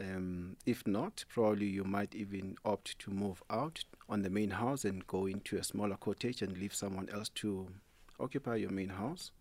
Um, 0.00 0.56
if 0.64 0.86
not, 0.86 1.24
probably 1.28 1.66
you 1.66 1.84
might 1.84 2.14
even 2.14 2.56
opt 2.64 2.98
to 3.00 3.10
move 3.10 3.42
out 3.50 3.84
on 4.08 4.22
the 4.22 4.30
main 4.30 4.50
house 4.50 4.84
and 4.84 5.06
go 5.06 5.26
into 5.26 5.56
a 5.56 5.64
smaller 5.64 5.96
cottage 5.96 6.42
and 6.42 6.56
leave 6.56 6.74
someone 6.74 7.08
else 7.12 7.28
to 7.36 7.68
occupy 8.20 8.56
your 8.56 8.70
main 8.70 8.90
house 8.90 9.32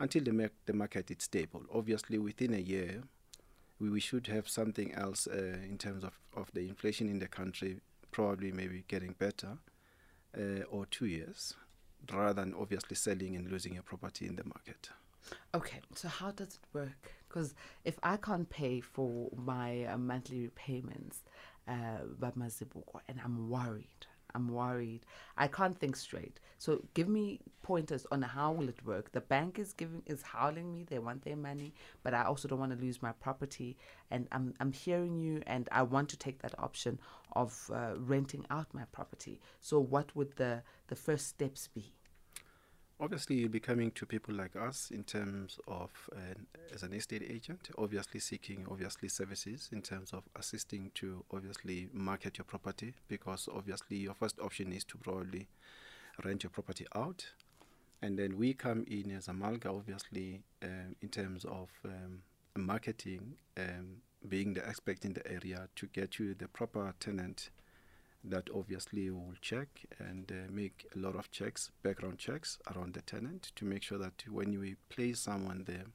until 0.00 0.24
the, 0.24 0.50
the 0.66 0.72
market 0.72 1.10
is 1.10 1.18
stable. 1.20 1.62
Obviously, 1.72 2.18
within 2.18 2.54
a 2.54 2.58
year, 2.58 3.02
we, 3.82 3.90
we 3.90 4.00
should 4.00 4.28
have 4.28 4.48
something 4.48 4.94
else 4.94 5.26
uh, 5.26 5.56
in 5.68 5.76
terms 5.76 6.04
of, 6.04 6.12
of 6.36 6.52
the 6.54 6.68
inflation 6.68 7.08
in 7.08 7.18
the 7.18 7.26
country, 7.26 7.80
probably 8.12 8.52
maybe 8.52 8.84
getting 8.86 9.14
better, 9.18 9.58
uh, 10.38 10.62
or 10.70 10.86
two 10.86 11.06
years, 11.06 11.54
rather 12.12 12.32
than 12.32 12.54
obviously 12.54 12.94
selling 12.94 13.34
and 13.34 13.50
losing 13.50 13.74
your 13.74 13.82
property 13.82 14.26
in 14.26 14.36
the 14.36 14.44
market. 14.44 14.90
Okay, 15.54 15.80
so 15.94 16.08
how 16.08 16.30
does 16.30 16.54
it 16.54 16.66
work? 16.72 17.12
Because 17.28 17.54
if 17.84 17.98
I 18.02 18.16
can't 18.18 18.48
pay 18.48 18.80
for 18.80 19.30
my 19.36 19.84
uh, 19.84 19.98
monthly 19.98 20.42
repayments, 20.42 21.22
uh, 21.66 21.98
and 23.08 23.20
I'm 23.24 23.50
worried, 23.50 24.06
I'm 24.34 24.48
worried. 24.48 25.04
I 25.36 25.46
can't 25.48 25.78
think 25.78 25.96
straight. 25.96 26.40
So 26.58 26.82
give 26.94 27.08
me 27.08 27.40
pointers 27.62 28.06
on 28.12 28.22
how 28.22 28.52
will 28.52 28.68
it 28.68 28.84
work. 28.84 29.12
The 29.12 29.20
bank 29.20 29.58
is 29.58 29.72
giving 29.72 30.02
is 30.06 30.22
howling 30.22 30.72
me. 30.72 30.84
They 30.84 30.98
want 30.98 31.24
their 31.24 31.36
money, 31.36 31.74
but 32.02 32.14
I 32.14 32.24
also 32.24 32.48
don't 32.48 32.60
want 32.60 32.72
to 32.72 32.84
lose 32.84 33.02
my 33.02 33.12
property. 33.12 33.76
And 34.10 34.28
I'm 34.32 34.54
I'm 34.60 34.72
hearing 34.72 35.18
you, 35.20 35.42
and 35.46 35.68
I 35.72 35.82
want 35.82 36.08
to 36.10 36.16
take 36.16 36.40
that 36.42 36.58
option 36.58 36.98
of 37.32 37.70
uh, 37.72 37.92
renting 37.96 38.44
out 38.50 38.72
my 38.72 38.84
property. 38.92 39.40
So 39.60 39.80
what 39.80 40.14
would 40.16 40.36
the 40.36 40.62
the 40.88 40.96
first 40.96 41.28
steps 41.28 41.68
be? 41.68 41.92
Obviously 43.02 43.34
you'll 43.34 43.48
be 43.48 43.58
coming 43.58 43.90
to 43.90 44.06
people 44.06 44.32
like 44.32 44.54
us 44.54 44.92
in 44.92 45.02
terms 45.02 45.58
of 45.66 45.90
uh, 46.14 46.38
as 46.72 46.84
an 46.84 46.92
estate 46.92 47.24
agent 47.28 47.68
obviously 47.76 48.20
seeking 48.20 48.64
obviously 48.70 49.08
services 49.08 49.68
in 49.72 49.82
terms 49.82 50.12
of 50.12 50.22
assisting 50.36 50.92
to 50.94 51.24
obviously 51.34 51.88
market 51.92 52.38
your 52.38 52.44
property 52.44 52.94
because 53.08 53.48
obviously 53.52 53.96
your 53.96 54.14
first 54.14 54.38
option 54.38 54.70
is 54.70 54.84
to 54.84 54.96
probably 54.98 55.48
rent 56.24 56.44
your 56.44 56.50
property 56.50 56.86
out. 56.94 57.26
And 58.02 58.16
then 58.16 58.38
we 58.38 58.54
come 58.54 58.84
in 58.88 59.10
as 59.10 59.26
Amalga 59.26 59.66
obviously 59.66 60.44
um, 60.62 60.94
in 61.00 61.08
terms 61.08 61.44
of 61.44 61.70
um, 61.84 62.22
marketing 62.54 63.34
um, 63.56 63.96
being 64.28 64.54
the 64.54 64.64
expert 64.64 65.04
in 65.04 65.14
the 65.14 65.26
area 65.28 65.68
to 65.74 65.86
get 65.86 66.20
you 66.20 66.34
the 66.34 66.46
proper 66.46 66.94
tenant 67.00 67.50
that 68.24 68.48
obviously 68.54 69.10
we 69.10 69.16
will 69.16 69.34
check 69.40 69.68
and 69.98 70.30
uh, 70.30 70.50
make 70.50 70.86
a 70.94 70.98
lot 70.98 71.16
of 71.16 71.30
checks, 71.30 71.70
background 71.82 72.18
checks 72.18 72.58
around 72.74 72.94
the 72.94 73.02
tenant 73.02 73.52
to 73.56 73.64
make 73.64 73.82
sure 73.82 73.98
that 73.98 74.24
when 74.30 74.58
we 74.58 74.76
place 74.88 75.20
someone 75.20 75.64
there, 75.66 75.86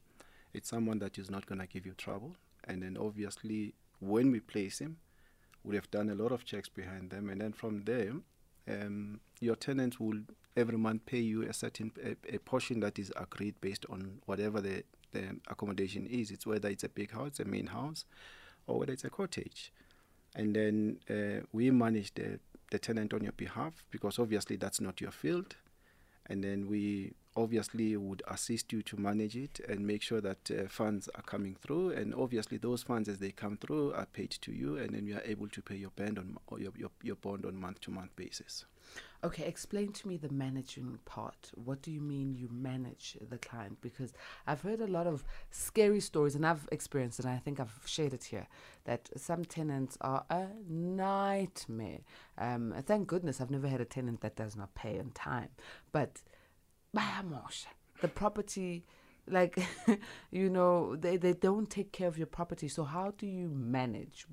it's 0.53 0.69
someone 0.69 0.99
that 0.99 1.17
is 1.17 1.29
not 1.29 1.45
going 1.45 1.59
to 1.59 1.67
give 1.67 1.85
you 1.85 1.93
trouble. 1.93 2.35
And 2.65 2.83
then 2.83 2.97
obviously, 2.99 3.73
when 3.99 4.31
we 4.31 4.39
place 4.39 4.79
him, 4.79 4.97
we 5.63 5.75
have 5.75 5.89
done 5.91 6.09
a 6.09 6.15
lot 6.15 6.31
of 6.31 6.45
checks 6.45 6.69
behind 6.69 7.09
them, 7.09 7.29
and 7.29 7.41
then 7.41 7.53
from 7.53 7.83
there, 7.83 8.13
um, 8.69 9.19
your 9.39 9.55
tenant 9.55 9.99
will 9.99 10.19
every 10.55 10.77
month 10.77 11.05
pay 11.05 11.19
you 11.19 11.43
a 11.43 11.53
certain 11.53 11.91
a, 12.03 12.35
a, 12.35 12.39
portion 12.39 12.79
that 12.79 12.97
is 12.97 13.11
agreed 13.15 13.55
based 13.61 13.85
on 13.89 14.19
whatever 14.25 14.59
the, 14.59 14.83
the 15.11 15.37
accommodation 15.47 16.05
is. 16.07 16.31
It's 16.31 16.45
whether 16.45 16.69
it's 16.69 16.83
a 16.83 16.89
big 16.89 17.11
house, 17.11 17.39
a 17.39 17.45
main 17.45 17.67
house, 17.67 18.05
or 18.65 18.79
whether 18.79 18.93
it's 18.93 19.03
a 19.03 19.09
cottage. 19.09 19.71
And 20.37 20.55
then 20.55 20.99
uh, 21.09 21.45
we 21.51 21.71
manage 21.71 22.13
the, 22.13 22.39
the 22.71 22.77
tenant 22.77 23.13
on 23.13 23.23
your 23.23 23.33
behalf 23.33 23.83
because 23.89 24.19
obviously 24.19 24.55
that's 24.55 24.79
not 24.79 25.01
your 25.01 25.11
field. 25.11 25.55
And 26.27 26.43
then 26.43 26.67
we 26.67 27.13
obviously 27.37 27.95
would 27.95 28.23
assist 28.27 28.73
you 28.73 28.81
to 28.81 28.97
manage 28.97 29.37
it 29.37 29.61
and 29.69 29.85
make 29.85 30.01
sure 30.01 30.19
that 30.19 30.51
uh, 30.51 30.67
funds 30.67 31.07
are 31.15 31.21
coming 31.21 31.55
through. 31.55 31.91
And 31.91 32.13
obviously 32.15 32.57
those 32.57 32.83
funds, 32.83 33.07
as 33.07 33.19
they 33.19 33.31
come 33.31 33.57
through, 33.57 33.93
are 33.93 34.07
paid 34.07 34.31
to 34.31 34.51
you, 34.51 34.77
and 34.77 34.93
then 34.93 35.05
you 35.05 35.15
are 35.15 35.23
able 35.23 35.47
to 35.49 35.61
pay 35.61 35.75
your 35.75 35.91
bond 35.91 36.17
on 36.17 36.37
your, 36.59 36.73
your, 36.75 36.91
your 37.03 37.15
bond 37.15 37.45
on 37.45 37.55
month 37.55 37.81
to 37.81 37.91
month 37.91 38.15
basis. 38.15 38.65
Okay, 39.23 39.45
explain 39.45 39.91
to 39.93 40.07
me 40.07 40.15
the 40.15 40.29
managing 40.29 40.99
part. 41.05 41.51
What 41.55 41.81
do 41.81 41.91
you 41.91 41.99
mean 41.99 42.35
you 42.35 42.49
manage 42.51 43.17
the 43.29 43.37
client? 43.37 43.79
Because 43.81 44.13
I've 44.45 44.61
heard 44.61 44.79
a 44.79 44.87
lot 44.87 45.07
of 45.07 45.23
scary 45.49 45.99
stories, 45.99 46.35
and 46.35 46.45
I've 46.45 46.67
experienced 46.71 47.19
and 47.19 47.27
I 47.29 47.37
think 47.37 47.59
I've 47.59 47.81
shared 47.85 48.13
it 48.13 48.25
here, 48.25 48.47
that 48.85 49.09
some 49.17 49.43
tenants 49.43 49.97
are 50.01 50.23
a 50.29 50.47
nightmare. 50.69 52.01
Um, 52.37 52.73
thank 52.85 53.07
goodness 53.07 53.41
I've 53.41 53.51
never 53.51 53.67
had 53.67 53.81
a 53.81 53.85
tenant 53.85 54.21
that 54.21 54.35
does 54.35 54.55
not 54.55 54.75
pay 54.75 54.99
on 54.99 55.11
time. 55.11 55.49
But 55.91 56.21
the 58.01 58.07
property 58.07 58.83
like 59.29 59.59
you 60.31 60.49
know 60.49 60.95
they, 60.95 61.17
they 61.17 61.33
don't 61.33 61.69
take 61.69 61.91
care 61.91 62.07
of 62.07 62.17
your 62.17 62.27
property. 62.27 62.67
So 62.67 62.83
how 62.83 63.13
do 63.17 63.27
you 63.27 63.49
manage? 63.49 64.25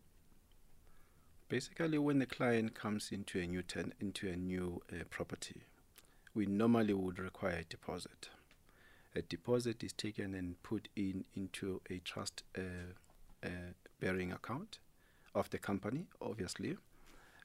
Basically, 1.49 1.99
when 1.99 2.18
the 2.18 2.26
client 2.26 2.75
comes 2.75 3.11
into 3.12 3.38
a 3.38 3.46
new 3.46 3.62
ten, 3.62 3.92
into 4.00 4.28
a 4.28 4.37
new 4.37 4.82
uh, 4.90 5.04
property, 5.11 5.62
we 6.34 6.46
normally 6.46 6.94
would 6.94 7.18
require 7.18 7.58
a 7.58 7.64
deposit. 7.64 8.30
A 9.14 9.23
deposit 9.23 9.84
is 9.84 9.92
taken 9.92 10.34
and 10.34 10.61
put 10.62 10.88
in 10.96 11.25
into 11.34 11.80
a 11.88 11.99
trust 11.99 12.42
uh, 12.58 12.62
uh, 13.44 13.49
bearing 14.00 14.32
account 14.32 14.78
of 15.34 15.50
the 15.50 15.58
company, 15.58 16.06
obviously, 16.20 16.76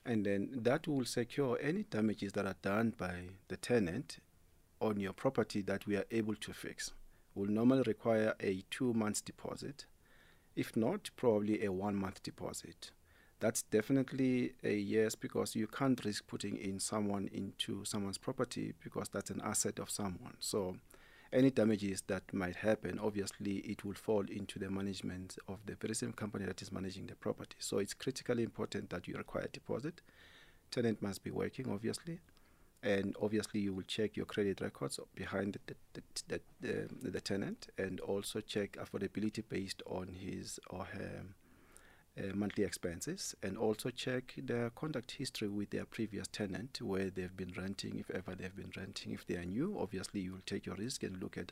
and 0.06 0.26
then 0.26 0.50
that 0.52 0.88
will 0.88 1.06
secure 1.06 1.60
any 1.62 1.84
damages 1.84 2.32
that 2.34 2.46
are 2.46 2.56
done 2.62 2.94
by 2.98 3.26
the 3.50 3.58
tenant 3.58 4.20
on 4.80 5.00
your 5.00 5.14
property 5.14 5.62
that 5.64 5.86
we 5.86 5.96
are 5.96 6.06
able 6.12 6.36
to 6.36 6.54
fix. 6.54 6.92
Will 7.36 7.48
normally 7.48 7.84
require 7.86 8.34
a 8.40 8.64
two 8.70 8.94
months 8.94 9.22
deposit, 9.22 9.86
if 10.56 10.76
not, 10.76 11.10
probably 11.16 11.64
a 11.64 11.72
one 11.72 11.96
month 11.96 12.24
deposit 12.24 12.92
that's 13.40 13.62
definitely 13.64 14.54
a 14.64 14.76
yes 14.76 15.16
because 15.16 15.56
you 15.56 15.68
can't 15.68 16.04
risk 16.04 16.28
putting 16.28 16.58
in 16.58 16.80
someone 16.80 17.30
into 17.32 17.86
someone's 17.86 18.18
property 18.18 18.74
because 18.84 19.08
that's 19.10 19.30
an 19.30 19.42
asset 19.44 19.80
of 19.80 19.90
someone. 19.90 20.36
So 20.40 20.76
any 21.32 21.50
damages 21.50 22.04
that 22.08 22.34
might 22.34 22.58
happen, 22.58 23.00
obviously 23.00 23.58
it 23.58 23.86
will 23.86 23.94
fall 23.94 24.26
into 24.30 24.60
the 24.60 24.70
management 24.70 25.38
of 25.48 25.60
the 25.66 25.76
very 25.76 25.96
same 25.96 26.12
company 26.12 26.46
that 26.46 26.62
is 26.62 26.72
managing 26.72 27.08
the 27.08 27.16
property. 27.16 27.56
So 27.60 27.78
it's 27.78 27.94
critically 27.94 28.44
important 28.44 28.90
that 28.90 29.08
you 29.08 29.16
require 29.16 29.48
deposit. 29.52 30.02
Tenant 30.70 31.02
must 31.02 31.24
be 31.24 31.32
working, 31.32 31.72
obviously. 31.72 32.20
And 32.82 33.16
obviously, 33.22 33.60
you 33.60 33.74
will 33.74 33.84
check 33.84 34.16
your 34.16 34.26
credit 34.26 34.62
records 34.62 35.00
behind 35.14 35.58
the, 35.68 35.76
the, 35.94 36.02
the, 36.28 36.42
the, 36.62 37.10
the 37.10 37.22
tenant 37.22 37.68
and 37.78 38.00
also 38.00 38.40
check 38.40 38.78
affordability 38.78 39.44
based 39.48 39.84
on 39.86 40.08
his 40.08 40.60
or 40.70 40.86
her 40.86 41.24
uh, 42.20 42.36
monthly 42.36 42.64
expenses 42.64 43.36
and 43.44 43.58
also 43.58 43.90
check 43.90 44.34
their 44.38 44.70
contact 44.72 45.12
history 45.12 45.48
with 45.48 45.70
their 45.70 45.86
previous 45.86 46.28
tenant 46.28 46.82
where 46.82 47.10
they've 47.10 47.38
been 47.38 47.54
renting 47.58 47.98
if 48.00 48.10
ever 48.12 48.36
they've 48.36 48.56
been 48.56 48.72
renting 48.76 49.14
if 49.14 49.26
they 49.28 49.36
are 49.36 49.46
new 49.46 49.78
obviously 49.80 50.22
you 50.22 50.34
will 50.34 50.42
take 50.46 50.66
your 50.66 50.76
risk 50.76 51.04
and 51.04 51.22
look 51.22 51.38
at 51.38 51.52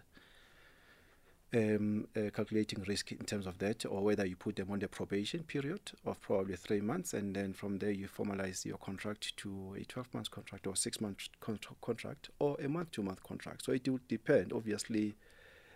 um, 1.54 2.08
uh, 2.16 2.30
calculating 2.34 2.84
risk 2.88 3.12
in 3.12 3.26
terms 3.26 3.48
of 3.48 3.58
that 3.60 3.86
or 3.86 4.04
whether 4.04 4.26
you 4.26 4.36
put 4.36 4.56
them 4.58 4.70
on 4.70 4.80
the 4.80 4.88
probation 4.88 5.44
period 5.44 5.80
of 6.06 6.20
probably 6.20 6.56
three 6.56 6.82
months 6.82 7.14
and 7.14 7.36
then 7.36 7.54
from 7.54 7.78
there 7.78 7.92
you 7.92 8.08
formalize 8.08 8.66
your 8.66 8.78
contract 8.78 9.36
to 9.38 9.76
a 9.80 9.84
12 9.86 10.14
month 10.14 10.32
contract 10.32 10.68
or 10.68 10.76
six 10.76 11.00
month 11.00 11.30
con- 11.40 11.60
contract 11.82 12.30
or 12.40 12.58
a 12.62 12.68
month 12.68 12.92
to 12.92 13.02
month 13.02 13.24
contract 13.24 13.64
so 13.64 13.72
it 13.72 13.88
will 13.88 14.00
depend 14.10 14.52
obviously 14.52 15.16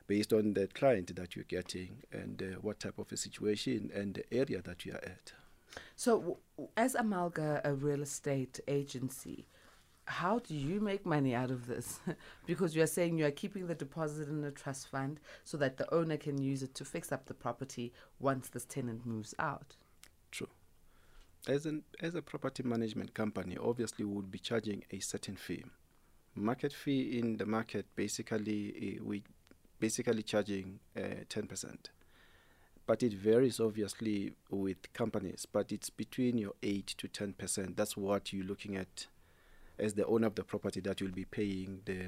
based 0.07 0.33
on 0.33 0.53
the 0.53 0.67
client 0.67 1.15
that 1.15 1.37
you're 1.37 1.45
getting 1.45 2.03
and 2.11 2.41
uh, 2.41 2.59
what 2.61 2.81
type 2.81 2.99
of 2.99 3.09
a 3.13 3.15
situation 3.15 3.89
and 3.93 4.15
the 4.15 4.33
area 4.33 4.61
that 4.61 4.85
you 4.85 4.91
are 4.91 5.05
at. 5.05 5.31
So, 5.95 6.39
as 6.75 6.95
Amalga, 6.95 7.61
a 7.63 7.73
real 7.73 8.01
estate 8.01 8.59
agency, 8.67 9.47
how 10.11 10.39
do 10.39 10.53
you 10.53 10.79
make 10.81 11.05
money 11.05 11.33
out 11.33 11.49
of 11.49 11.67
this? 11.67 11.99
because 12.45 12.75
you 12.75 12.83
are 12.83 12.87
saying 12.87 13.17
you 13.17 13.25
are 13.25 13.31
keeping 13.31 13.67
the 13.67 13.75
deposit 13.75 14.27
in 14.27 14.43
a 14.43 14.51
trust 14.51 14.89
fund 14.89 15.19
so 15.43 15.57
that 15.57 15.77
the 15.77 15.91
owner 15.93 16.17
can 16.17 16.41
use 16.41 16.61
it 16.61 16.75
to 16.75 16.85
fix 16.85 17.11
up 17.11 17.25
the 17.25 17.33
property 17.33 17.93
once 18.19 18.49
this 18.49 18.65
tenant 18.65 19.05
moves 19.05 19.33
out. 19.39 19.75
True. 20.31 20.49
As 21.47 21.65
an 21.65 21.83
as 22.01 22.13
a 22.13 22.21
property 22.21 22.63
management 22.63 23.13
company, 23.13 23.57
obviously 23.57 24.05
we 24.05 24.13
would 24.13 24.29
be 24.29 24.39
charging 24.39 24.83
a 24.91 24.99
certain 24.99 25.35
fee. 25.35 25.63
Market 26.35 26.73
fee 26.73 27.17
in 27.17 27.37
the 27.37 27.45
market 27.45 27.85
basically 27.95 28.73
eh, 28.81 28.99
we 29.01 29.23
basically 29.79 30.23
charging 30.23 30.79
uh, 30.95 31.25
10%. 31.27 31.75
But 32.85 33.03
it 33.03 33.13
varies 33.13 33.59
obviously 33.59 34.33
with 34.49 34.93
companies, 34.93 35.45
but 35.51 35.71
it's 35.71 35.89
between 35.89 36.37
your 36.37 36.53
8 36.61 36.87
to 36.97 37.07
10%. 37.07 37.75
That's 37.75 37.97
what 37.97 38.31
you're 38.31 38.45
looking 38.45 38.75
at 38.77 39.07
as 39.81 39.93
the 39.95 40.05
owner 40.05 40.27
of 40.27 40.35
the 40.35 40.43
property 40.43 40.79
that 40.81 41.01
you'll 41.01 41.11
be 41.11 41.25
paying 41.25 41.81
the, 41.85 42.05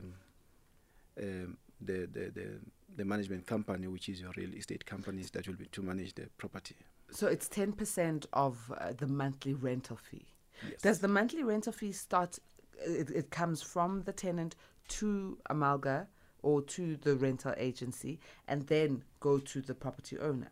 um, 1.22 1.58
the, 1.82 2.08
the, 2.12 2.32
the, 2.34 2.60
the 2.96 3.06
management 3.06 3.46
company, 3.46 3.88
which 3.88 4.08
is 4.08 4.22
your 4.22 4.32
real 4.38 4.54
estate 4.54 4.86
companies 4.86 5.32
that 5.32 5.48
will 5.48 5.56
be 5.56 5.66
to 5.66 5.82
manage 5.82 6.14
the 6.14 6.30
property. 6.38 6.76
So 7.12 7.28
it's 7.28 7.50
10% 7.50 8.26
of 8.34 8.72
uh, 8.78 8.94
the 8.98 9.08
monthly 9.08 9.54
rental 9.54 9.98
fee. 9.98 10.28
Yes. 10.70 10.82
Does 10.82 11.00
the 11.00 11.08
monthly 11.08 11.44
rental 11.44 11.74
fee 11.74 11.92
start, 11.92 12.40
it, 12.80 13.10
it 13.10 13.32
comes 13.32 13.62
from 13.62 14.04
the 14.04 14.14
tenant 14.14 14.56
to 14.90 15.38
Amalga 15.50 16.08
or 16.42 16.62
to 16.62 16.96
the 16.98 17.16
rental 17.16 17.54
agency 17.58 18.20
and 18.48 18.68
then 18.68 19.04
go 19.20 19.40
to 19.40 19.62
the 19.62 19.74
property 19.74 20.18
owner 20.20 20.52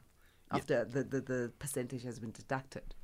after 0.52 0.84
the, 0.86 1.04
the, 1.04 1.22
the 1.22 1.52
percentage 1.60 2.04
has 2.04 2.20
been 2.20 2.32
deducted. 2.32 2.96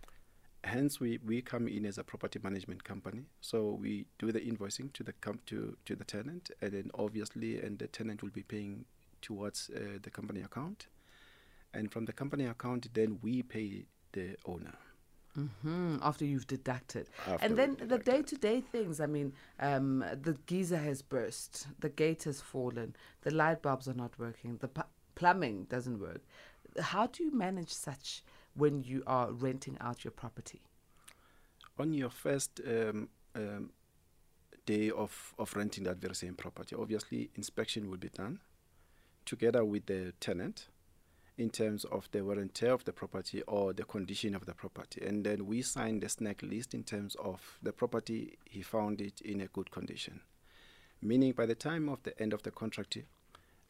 Hence, 0.67 0.99
we, 0.99 1.19
we 1.25 1.41
come 1.41 1.67
in 1.67 1.85
as 1.85 1.97
a 1.97 2.03
property 2.03 2.39
management 2.43 2.83
company. 2.83 3.23
So 3.39 3.77
we 3.81 4.05
do 4.19 4.31
the 4.31 4.41
invoicing 4.41 4.91
to 4.93 5.03
the 5.03 5.13
com- 5.13 5.39
to, 5.45 5.77
to 5.85 5.95
the 5.95 6.03
tenant, 6.03 6.51
and 6.61 6.71
then 6.73 6.91
obviously, 6.93 7.59
and 7.61 7.79
the 7.79 7.87
tenant 7.87 8.21
will 8.21 8.31
be 8.31 8.43
paying 8.43 8.85
towards 9.21 9.69
uh, 9.75 9.99
the 10.01 10.09
company 10.09 10.41
account, 10.41 10.87
and 11.73 11.91
from 11.91 12.05
the 12.05 12.13
company 12.13 12.45
account, 12.45 12.93
then 12.93 13.19
we 13.21 13.43
pay 13.43 13.85
the 14.11 14.35
owner. 14.45 14.77
Mm-hmm. 15.37 15.97
After 16.01 16.25
you've 16.25 16.47
deducted. 16.47 17.09
After 17.27 17.45
and 17.45 17.55
then 17.55 17.77
we've 17.79 17.89
the 17.89 17.99
day 17.99 18.21
to 18.23 18.35
day 18.35 18.61
things, 18.61 18.99
I 18.99 19.05
mean, 19.05 19.33
um, 19.59 20.03
the 20.21 20.35
geyser 20.47 20.77
has 20.77 21.01
burst, 21.01 21.67
the 21.79 21.89
gate 21.89 22.23
has 22.23 22.41
fallen, 22.41 22.95
the 23.21 23.31
light 23.31 23.61
bulbs 23.61 23.87
are 23.87 23.93
not 23.93 24.17
working, 24.17 24.57
the 24.57 24.67
pu- 24.67 24.91
plumbing 25.15 25.65
doesn't 25.69 25.99
work. 25.99 26.21
How 26.79 27.07
do 27.07 27.23
you 27.23 27.31
manage 27.31 27.71
such 27.71 28.23
when 28.57 28.83
you 28.83 29.03
are 29.05 29.31
renting 29.31 29.77
out 29.79 30.03
your 30.03 30.11
property? 30.11 30.61
On 31.79 31.93
your 31.93 32.09
first 32.09 32.59
um, 32.67 33.09
um, 33.35 33.69
day 34.65 34.89
of, 34.89 35.33
of 35.37 35.55
renting 35.55 35.83
that 35.83 35.97
very 35.97 36.15
same 36.15 36.33
property, 36.33 36.75
obviously 36.75 37.29
inspection 37.35 37.89
will 37.89 37.97
be 37.97 38.09
done 38.09 38.39
together 39.25 39.63
with 39.63 39.85
the 39.85 40.13
tenant 40.19 40.67
in 41.37 41.49
terms 41.51 41.85
of 41.85 42.09
the 42.11 42.23
wear 42.23 42.39
and 42.39 42.53
tear 42.55 42.73
of 42.73 42.83
the 42.85 42.93
property 42.93 43.43
or 43.43 43.73
the 43.73 43.83
condition 43.83 44.33
of 44.33 44.45
the 44.45 44.53
property. 44.53 45.05
And 45.05 45.23
then 45.23 45.45
we 45.45 45.61
sign 45.61 45.99
the 45.99 46.09
snag 46.09 46.41
list 46.41 46.73
in 46.73 46.83
terms 46.83 47.15
of 47.15 47.59
the 47.61 47.71
property, 47.71 48.37
he 48.45 48.63
found 48.63 49.01
it 49.01 49.21
in 49.21 49.41
a 49.41 49.47
good 49.47 49.69
condition. 49.69 50.21
Meaning 50.99 51.33
by 51.33 51.45
the 51.45 51.53
time 51.53 51.89
of 51.89 52.01
the 52.01 52.19
end 52.19 52.33
of 52.33 52.41
the 52.41 52.49
contract 52.49 52.97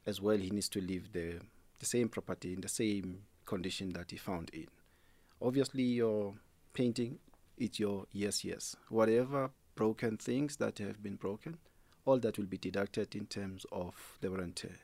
as 0.06 0.22
well, 0.22 0.38
he 0.38 0.50
needs 0.50 0.70
to 0.70 0.80
leave 0.80 1.12
the, 1.12 1.42
the 1.80 1.86
same 1.86 2.08
property 2.08 2.54
in 2.54 2.62
the 2.62 2.70
same 2.70 3.24
condition 3.46 3.90
that 3.90 4.12
he 4.12 4.18
found 4.18 4.50
in. 4.54 4.68
Obviously, 5.42 5.84
your 5.84 6.34
painting, 6.74 7.20
it's 7.58 7.80
your 7.80 8.06
yes, 8.12 8.44
yes. 8.44 8.76
Whatever 8.90 9.52
broken 9.76 10.18
things 10.18 10.58
that 10.58 10.80
have 10.80 11.04
been 11.04 11.16
broken, 11.16 11.58
all 12.06 12.18
that 12.20 12.38
will 12.38 12.46
be 12.46 12.58
deducted 12.58 13.16
in 13.16 13.28
terms 13.28 13.66
of 13.72 14.18
the 14.22 14.30
tear. 14.56 14.80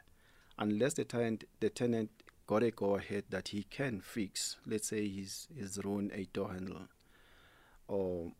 Unless 0.60 0.94
the 0.94 1.04
tenant, 1.04 1.46
the 1.60 1.70
tenant 1.70 2.12
got 2.46 2.64
a 2.64 2.72
go 2.72 2.96
ahead 2.96 3.24
that 3.30 3.48
he 3.50 3.64
can 3.64 4.02
fix, 4.02 4.58
let's 4.68 4.90
say 4.90 5.08
he's, 5.08 5.48
he's 5.56 5.80
ruined 5.84 6.12
a 6.14 6.26
door 6.26 6.52
handle 6.52 6.88
or, 7.88 8.32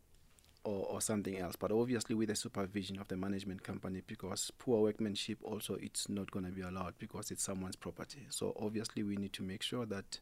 or, 0.64 0.86
or 0.86 1.02
something 1.02 1.40
else. 1.40 1.56
But 1.56 1.72
obviously 1.72 2.14
with 2.14 2.30
the 2.30 2.36
supervision 2.36 3.00
of 3.00 3.08
the 3.08 3.18
management 3.18 3.64
company 3.64 4.04
because 4.06 4.52
poor 4.60 4.82
workmanship 4.82 5.40
also 5.42 5.76
it's 5.76 6.10
not 6.10 6.30
going 6.30 6.46
to 6.46 6.52
be 6.52 6.62
allowed 6.62 6.94
because 7.00 7.32
it's 7.32 7.44
someone's 7.44 7.76
property. 7.76 8.28
So 8.30 8.56
obviously 8.60 9.02
we 9.02 9.16
need 9.16 9.34
to 9.34 9.44
make 9.44 9.64
sure 9.64 9.86
that 9.88 10.20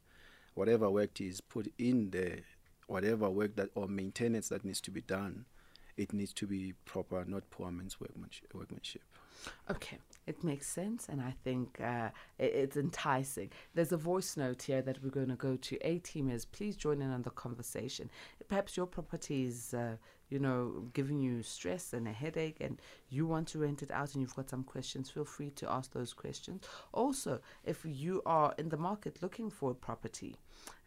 whatever 0.54 0.90
work 0.90 1.20
is 1.22 1.42
put 1.42 1.72
in 1.78 2.10
there, 2.12 2.40
whatever 2.88 3.30
work 3.30 3.56
that 3.56 3.70
or 3.76 3.88
maintenance 3.88 4.50
that 4.50 4.66
needs 4.66 4.82
to 4.82 4.92
be 4.92 5.02
done, 5.02 5.46
it 5.98 6.14
needs 6.14 6.34
to 6.34 6.48
be 6.48 6.74
proper, 6.86 7.24
not 7.26 7.50
poor 7.50 7.72
man's 7.72 8.00
workmanship. 8.00 8.54
workmanship. 8.54 9.02
Okay, 9.70 9.98
it 10.28 10.44
makes 10.44 10.68
sense, 10.68 11.10
and 11.10 11.20
I 11.22 11.34
think 11.44 11.80
uh, 11.82 12.10
it, 12.38 12.54
it's 12.54 12.78
enticing. 12.78 13.50
There's 13.74 13.92
a 13.92 13.98
voice 13.98 14.38
note 14.38 14.64
here 14.64 14.82
that 14.82 15.04
we're 15.04 15.10
going 15.10 15.30
to 15.30 15.36
go 15.36 15.56
to. 15.56 15.78
A 15.88 16.00
teamers, 16.00 16.46
please 16.52 16.76
join 16.76 17.02
in 17.02 17.12
on 17.12 17.24
the 17.24 17.32
conversation. 17.32 18.10
Perhaps 18.48 18.78
your 18.78 18.86
property 18.86 19.46
is, 19.46 19.74
uh, 19.74 19.96
you 20.30 20.40
know, 20.40 20.86
giving 20.94 21.22
you 21.22 21.42
stress 21.42 21.94
and 21.94 22.08
a 22.08 22.12
headache, 22.12 22.58
and 22.62 22.80
you 23.10 23.26
want 23.26 23.48
to 23.50 23.60
rent 23.60 23.82
it 23.82 23.92
out, 23.92 24.14
and 24.14 24.22
you've 24.22 24.36
got 24.36 24.50
some 24.50 24.64
questions. 24.64 25.10
Feel 25.10 25.26
free 25.26 25.50
to 25.52 25.72
ask 25.72 25.92
those 25.92 26.14
questions. 26.14 26.64
Also, 26.94 27.40
if 27.64 27.84
you 27.84 28.22
are 28.26 28.54
in 28.58 28.70
the 28.70 28.78
market 28.78 29.22
looking 29.22 29.50
for 29.50 29.72
a 29.72 29.76
property, 29.76 30.36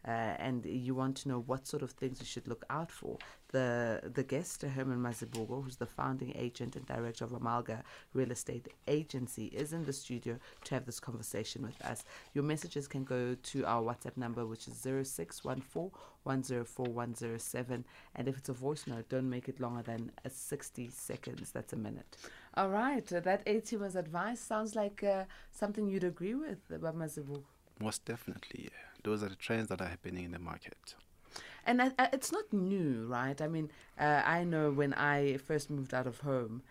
and 0.05 0.65
you 0.65 0.93
want 0.95 1.17
to 1.17 1.29
know 1.29 1.39
what 1.39 1.65
sort 1.67 1.83
of 1.83 1.91
things 1.91 2.19
you 2.19 2.25
should 2.25 2.47
look 2.47 2.63
out 2.69 2.91
for, 2.91 3.17
the 3.51 4.01
the 4.13 4.23
guest, 4.23 4.61
Herman 4.61 5.01
Mazibuko, 5.01 5.63
who's 5.63 5.77
the 5.77 5.85
founding 5.85 6.33
agent 6.35 6.75
and 6.75 6.85
director 6.85 7.23
of 7.25 7.31
Amalga 7.31 7.83
Real 8.13 8.31
Estate 8.31 8.67
Agency, 8.87 9.45
is 9.45 9.73
in 9.73 9.85
the 9.85 9.93
studio 9.93 10.37
to 10.65 10.75
have 10.75 10.85
this 10.85 10.99
conversation 10.99 11.61
with 11.61 11.81
us. 11.85 12.03
Your 12.33 12.43
messages 12.43 12.87
can 12.87 13.03
go 13.03 13.35
to 13.35 13.65
our 13.65 13.81
WhatsApp 13.81 14.17
number, 14.17 14.45
which 14.45 14.67
is 14.67 14.75
0614 14.75 15.91
104 16.23 16.85
107. 16.85 17.85
And 18.15 18.27
if 18.27 18.37
it's 18.37 18.49
a 18.49 18.53
voice 18.53 18.85
note, 18.87 19.07
don't 19.09 19.29
make 19.29 19.47
it 19.47 19.59
longer 19.59 19.83
than 19.83 20.11
uh, 20.25 20.29
60 20.29 20.89
seconds. 20.89 21.51
That's 21.51 21.73
a 21.73 21.77
minute. 21.77 22.17
All 22.55 22.69
right. 22.69 23.11
Uh, 23.13 23.19
that 23.21 23.45
ATM's 23.45 23.95
advice 23.95 24.39
sounds 24.39 24.75
like 24.75 25.03
uh, 25.03 25.25
something 25.51 25.87
you'd 25.87 26.03
agree 26.03 26.35
with, 26.35 26.59
uh, 26.73 26.77
Mazibuko. 26.77 27.43
Most 27.79 28.05
definitely, 28.05 28.69
yeah. 28.71 28.94
Those 29.05 29.21
are 29.21 29.29
the 29.29 29.35
trends 29.35 29.69
that 29.69 29.81
are 29.81 29.87
happening 29.87 30.25
in 30.25 30.31
the 30.31 30.39
market. 30.39 30.95
And 31.63 31.93
it's 32.11 32.31
not 32.31 32.51
new, 32.51 33.05
right? 33.07 33.39
I 33.39 33.47
mean, 33.47 33.71
uh, 33.99 34.23
I 34.25 34.43
know 34.43 34.71
when 34.71 34.93
I 34.95 35.37
first 35.37 35.69
moved 35.69 35.93
out 35.93 36.07
of 36.07 36.19
home, 36.21 36.63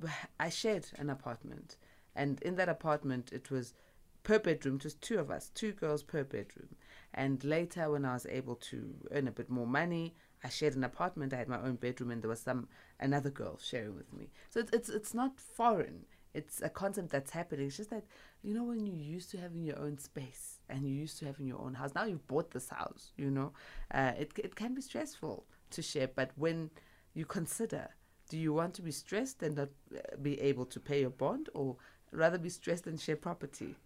I 0.40 0.48
shared 0.48 0.86
an 0.98 1.10
apartment. 1.10 1.76
And 2.16 2.40
in 2.40 2.56
that 2.56 2.70
apartment, 2.70 3.30
it 3.32 3.50
was 3.50 3.74
per 4.22 4.38
bedroom, 4.38 4.80
was 4.82 4.94
two 4.94 5.18
of 5.18 5.30
us, 5.30 5.50
two 5.54 5.72
girls 5.72 6.02
per 6.02 6.24
bedroom. 6.24 6.76
And 7.12 7.44
later, 7.44 7.90
when 7.90 8.06
I 8.06 8.14
was 8.14 8.26
able 8.26 8.56
to 8.56 8.94
earn 9.10 9.28
a 9.28 9.32
bit 9.32 9.50
more 9.50 9.66
money, 9.66 10.14
I 10.42 10.48
shared 10.48 10.74
an 10.74 10.84
apartment. 10.84 11.34
I 11.34 11.36
had 11.36 11.48
my 11.48 11.60
own 11.60 11.76
bedroom, 11.76 12.10
and 12.10 12.22
there 12.22 12.30
was 12.30 12.40
some 12.40 12.68
another 12.98 13.30
girl 13.30 13.58
sharing 13.62 13.94
with 13.96 14.12
me. 14.14 14.30
So 14.48 14.60
it's 14.60 14.72
it's, 14.72 14.88
it's 14.88 15.14
not 15.14 15.38
foreign. 15.38 16.06
It's 16.34 16.62
a 16.62 16.68
concept 16.68 17.10
that's 17.10 17.30
happening. 17.30 17.66
It's 17.66 17.76
just 17.76 17.90
that 17.90 18.04
you 18.42 18.54
know 18.54 18.64
when 18.64 18.86
you're 18.86 18.96
used 18.96 19.30
to 19.32 19.38
having 19.38 19.62
your 19.64 19.78
own 19.78 19.98
space 19.98 20.60
and 20.68 20.82
you're 20.86 21.00
used 21.00 21.18
to 21.18 21.26
having 21.26 21.46
your 21.46 21.60
own 21.60 21.74
house. 21.74 21.94
Now 21.94 22.04
you've 22.04 22.26
bought 22.26 22.50
this 22.50 22.70
house. 22.70 23.12
You 23.16 23.30
know, 23.30 23.52
uh, 23.92 24.12
it 24.18 24.32
it 24.36 24.54
can 24.54 24.74
be 24.74 24.80
stressful 24.80 25.46
to 25.70 25.82
share. 25.82 26.08
But 26.08 26.30
when 26.36 26.70
you 27.14 27.26
consider, 27.26 27.88
do 28.28 28.38
you 28.38 28.52
want 28.52 28.74
to 28.74 28.82
be 28.82 28.92
stressed 28.92 29.42
and 29.42 29.56
not 29.56 29.68
uh, 29.94 30.16
be 30.20 30.40
able 30.40 30.64
to 30.66 30.80
pay 30.80 31.00
your 31.00 31.10
bond, 31.10 31.50
or 31.54 31.76
rather 32.12 32.38
be 32.38 32.48
stressed 32.48 32.86
and 32.86 32.98
share 33.00 33.16
property? 33.16 33.76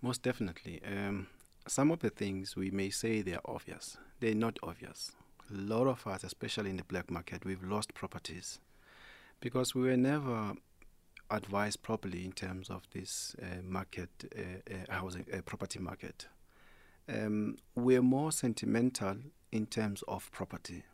Most 0.00 0.22
definitely. 0.22 0.80
Um, 0.86 1.26
some 1.66 1.90
of 1.90 2.00
the 2.00 2.10
things 2.10 2.56
we 2.56 2.70
may 2.70 2.90
say 2.90 3.22
they 3.22 3.34
are 3.34 3.40
obvious. 3.44 3.96
They're 4.20 4.34
not 4.34 4.58
obvious. 4.62 5.12
A 5.50 5.54
lot 5.54 5.86
of 5.86 6.06
us, 6.06 6.24
especially 6.24 6.70
in 6.70 6.76
the 6.76 6.84
black 6.84 7.10
market, 7.10 7.44
we've 7.44 7.62
lost 7.64 7.94
properties 7.94 8.58
because 9.40 9.74
we 9.74 9.82
were 9.82 9.96
never 9.96 10.54
advised 11.34 11.82
properly 11.82 12.24
in 12.24 12.32
terms 12.32 12.70
of 12.70 12.82
this 12.92 13.36
uh, 13.42 13.62
market, 13.62 14.10
uh, 14.36 14.74
uh, 14.74 14.92
housing, 14.92 15.26
uh, 15.32 15.40
property 15.42 15.78
market. 15.78 16.26
Um, 17.08 17.58
we're 17.74 18.02
more 18.02 18.32
sentimental 18.32 19.16
in 19.52 19.66
terms 19.66 20.02
of 20.08 20.30
property. 20.32 20.84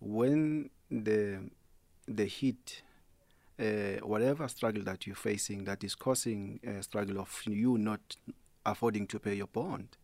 When 0.00 0.70
the 0.90 1.50
the 2.06 2.24
heat, 2.24 2.82
uh, 3.58 4.00
whatever 4.02 4.48
struggle 4.48 4.82
that 4.84 5.06
you're 5.06 5.16
facing, 5.16 5.64
that 5.64 5.84
is 5.84 5.94
causing 5.94 6.60
a 6.66 6.82
struggle 6.82 7.18
of 7.20 7.42
you 7.46 7.78
not 7.78 8.16
affording 8.66 9.06
to 9.08 9.18
pay 9.18 9.34
your 9.34 9.46
bond, 9.46 9.96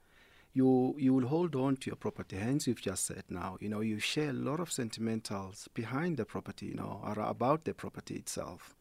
you 0.53 0.95
you 0.99 1.15
will 1.15 1.27
hold 1.27 1.55
on 1.57 1.77
to 1.77 1.91
your 1.91 1.97
property. 1.97 2.37
Hence, 2.37 2.67
you've 2.67 2.83
just 2.83 3.07
said 3.07 3.25
now, 3.29 3.57
you 3.61 3.69
know, 3.69 3.81
you 3.81 3.99
share 3.99 4.31
a 4.31 4.33
lot 4.33 4.61
of 4.61 4.71
sentimentals 4.71 5.69
behind 5.75 6.17
the 6.17 6.25
property, 6.25 6.67
you 6.67 6.75
know, 6.75 7.01
or 7.05 7.19
about 7.21 7.65
the 7.65 7.75
property 7.75 8.15
itself. 8.17 8.76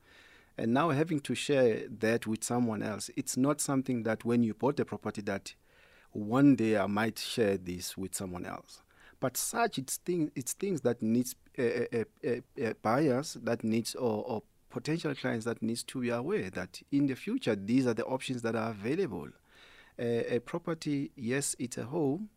And 0.58 0.74
now 0.74 0.90
having 0.90 1.20
to 1.22 1.36
share 1.36 1.88
that 2.00 2.26
with 2.26 2.44
someone 2.44 2.82
else, 2.82 3.10
it's 3.18 3.36
not 3.36 3.60
something 3.60 4.04
that 4.04 4.24
when 4.24 4.44
you 4.44 4.54
bought 4.54 4.78
the 4.78 4.86
property 4.86 5.22
that 5.24 5.54
one 6.12 6.56
day 6.56 6.78
I 6.78 6.88
might 6.88 7.20
share 7.20 7.58
this 7.58 7.98
with 7.98 8.16
someone 8.16 8.46
else. 8.46 8.82
But 9.20 9.38
such 9.38 9.78
it's 9.78 9.98
things 9.98 10.32
it's 10.36 10.54
things 10.54 10.82
that 10.82 11.02
needs 11.02 11.36
uh, 11.58 11.64
uh, 11.64 12.64
uh, 12.64 12.74
buyers 12.82 13.38
that 13.44 13.64
needs 13.64 13.96
or, 13.96 14.24
or 14.26 14.44
potential 14.70 15.16
clients 15.16 15.46
that 15.46 15.62
needs 15.62 15.84
to 15.84 16.02
be 16.02 16.10
aware 16.10 16.50
that 16.52 16.82
in 16.92 17.08
the 17.08 17.16
future 17.16 17.56
these 17.56 17.88
are 17.88 17.94
the 17.94 18.06
options 18.06 18.42
that 18.42 18.56
are 18.56 18.72
available 18.72 19.30
a 19.98 20.40
property, 20.40 21.12
yes, 21.16 21.56
it's 21.60 21.78
a 21.78 21.86
home, 21.86 22.30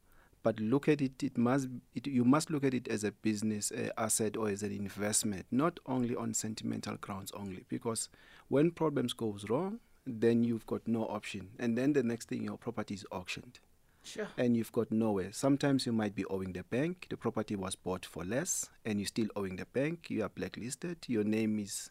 but 0.49 0.61
look 0.61 0.89
at 0.89 1.03
it. 1.03 1.23
It 1.23 1.37
must. 1.37 1.69
It, 1.95 2.07
you 2.07 2.25
must 2.25 2.51
look 2.51 2.65
at 2.65 2.73
it 2.73 2.89
as 2.89 3.05
a 3.05 3.13
business 3.13 3.71
uh, 3.71 3.91
asset 3.99 4.35
or 4.35 4.49
as 4.49 4.63
an 4.63 4.73
investment, 4.73 5.45
not 5.51 5.79
only 5.85 6.17
on 6.17 6.33
sentimental 6.33 6.97
grounds 6.97 7.31
only. 7.33 7.67
Because 7.69 8.09
when 8.49 8.71
problems 8.71 9.13
goes 9.13 9.45
wrong, 9.51 9.81
then 10.07 10.45
you've 10.45 10.67
got 10.67 10.89
no 10.89 11.05
option, 11.05 11.51
and 11.59 11.77
then 11.77 11.93
the 11.93 12.03
next 12.03 12.31
thing 12.31 12.45
your 12.45 12.57
property 12.57 12.95
is 12.95 13.05
auctioned. 13.13 13.61
Sure. 14.03 14.29
And 14.39 14.57
you've 14.57 14.73
got 14.73 14.91
nowhere. 14.91 15.33
Sometimes 15.33 15.85
you 15.85 15.93
might 15.93 16.15
be 16.15 16.25
owing 16.31 16.55
the 16.55 16.63
bank. 16.63 17.09
The 17.11 17.19
property 17.19 17.55
was 17.55 17.75
bought 17.77 18.07
for 18.07 18.25
less, 18.25 18.71
and 18.87 18.99
you're 18.99 19.07
still 19.07 19.29
owing 19.37 19.57
the 19.57 19.67
bank. 19.67 20.09
You 20.09 20.23
are 20.23 20.31
blacklisted. 20.31 20.97
Your 21.09 21.25
name 21.25 21.59
is 21.59 21.91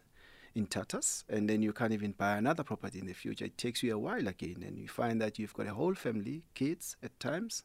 in 0.56 0.66
tatters, 0.66 1.26
and 1.30 1.48
then 1.48 1.62
you 1.62 1.74
can't 1.74 1.94
even 1.94 2.14
buy 2.14 2.38
another 2.38 2.64
property 2.64 2.98
in 2.98 3.06
the 3.06 3.14
future. 3.14 3.46
It 3.46 3.60
takes 3.60 3.84
you 3.84 3.94
a 3.94 4.00
while 4.00 4.28
again, 4.28 4.64
and 4.66 4.80
you 4.80 4.88
find 4.88 5.22
that 5.22 5.38
you've 5.38 5.54
got 5.54 5.68
a 5.68 5.76
whole 5.76 5.94
family, 5.94 6.42
kids 6.56 6.98
at 7.04 7.20
times. 7.20 7.62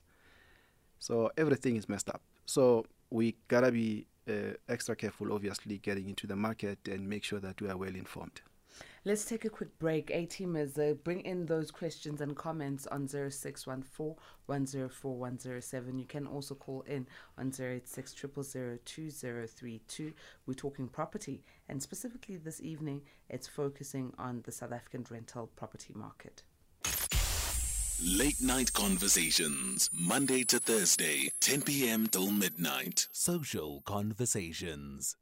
So 1.03 1.33
everything 1.37 1.75
is 1.75 1.88
messed 1.88 2.09
up. 2.09 2.23
So 2.47 2.87
we 3.11 3.35
gotta 3.49 3.73
be 3.73 4.07
uh, 4.29 4.55
extra 4.69 4.95
careful, 4.95 5.33
obviously, 5.33 5.79
getting 5.79 6.09
into 6.09 6.29
the 6.29 6.37
market 6.37 6.79
and 6.87 7.09
make 7.09 7.25
sure 7.25 7.41
that 7.41 7.61
we 7.61 7.69
are 7.69 7.77
well 7.77 7.97
informed. 7.97 8.41
Let's 9.05 9.25
take 9.25 9.45
a 9.45 9.51
quick 9.51 9.77
break. 9.81 10.12
A 10.12 10.27
teamers, 10.27 10.79
uh, 10.79 10.95
bring 10.95 11.23
in 11.23 11.47
those 11.47 11.73
questions 11.73 12.21
and 12.21 12.37
comments 12.37 12.87
on 12.87 13.09
0614 13.09 14.15
104 14.47 15.17
107. 15.17 15.99
You 15.99 16.07
can 16.07 16.29
also 16.29 16.55
call 16.55 16.83
in 16.83 17.09
on 17.37 17.49
086 17.49 18.15
2032. 18.15 20.12
We're 20.47 20.55
talking 20.55 20.87
property, 20.87 21.43
and 21.69 21.83
specifically 21.83 22.37
this 22.37 22.61
evening, 22.61 23.03
it's 23.29 23.49
focusing 23.49 24.15
on 24.19 24.43
the 24.45 24.53
South 24.53 24.71
African 24.71 25.05
rental 25.11 25.51
property 25.57 25.93
market. 25.97 26.45
Late 28.00 28.40
Night 28.40 28.72
Conversations, 28.72 29.90
Monday 29.92 30.44
to 30.44 30.59
Thursday, 30.59 31.31
10 31.40 31.62
p.m. 31.62 32.07
till 32.07 32.31
midnight. 32.31 33.07
Social 33.12 33.83
Conversations. 33.85 35.16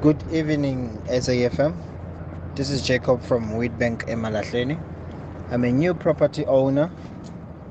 Good 0.00 0.22
evening, 0.32 1.00
SAFM. 1.06 1.74
This 2.54 2.70
is 2.70 2.82
Jacob 2.82 3.22
from 3.22 3.50
Witbank 3.50 4.08
Emalahleni. 4.08 4.80
I'm 5.50 5.64
a 5.64 5.72
new 5.72 5.94
property 5.94 6.44
owner 6.46 6.90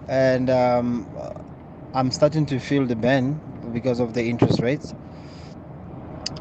and 0.09 0.49
um, 0.49 1.07
I'm 1.93 2.11
starting 2.11 2.45
to 2.47 2.59
feel 2.59 2.85
the 2.85 2.95
burn 2.95 3.39
because 3.71 3.99
of 3.99 4.13
the 4.13 4.23
interest 4.23 4.59
rates. 4.59 4.93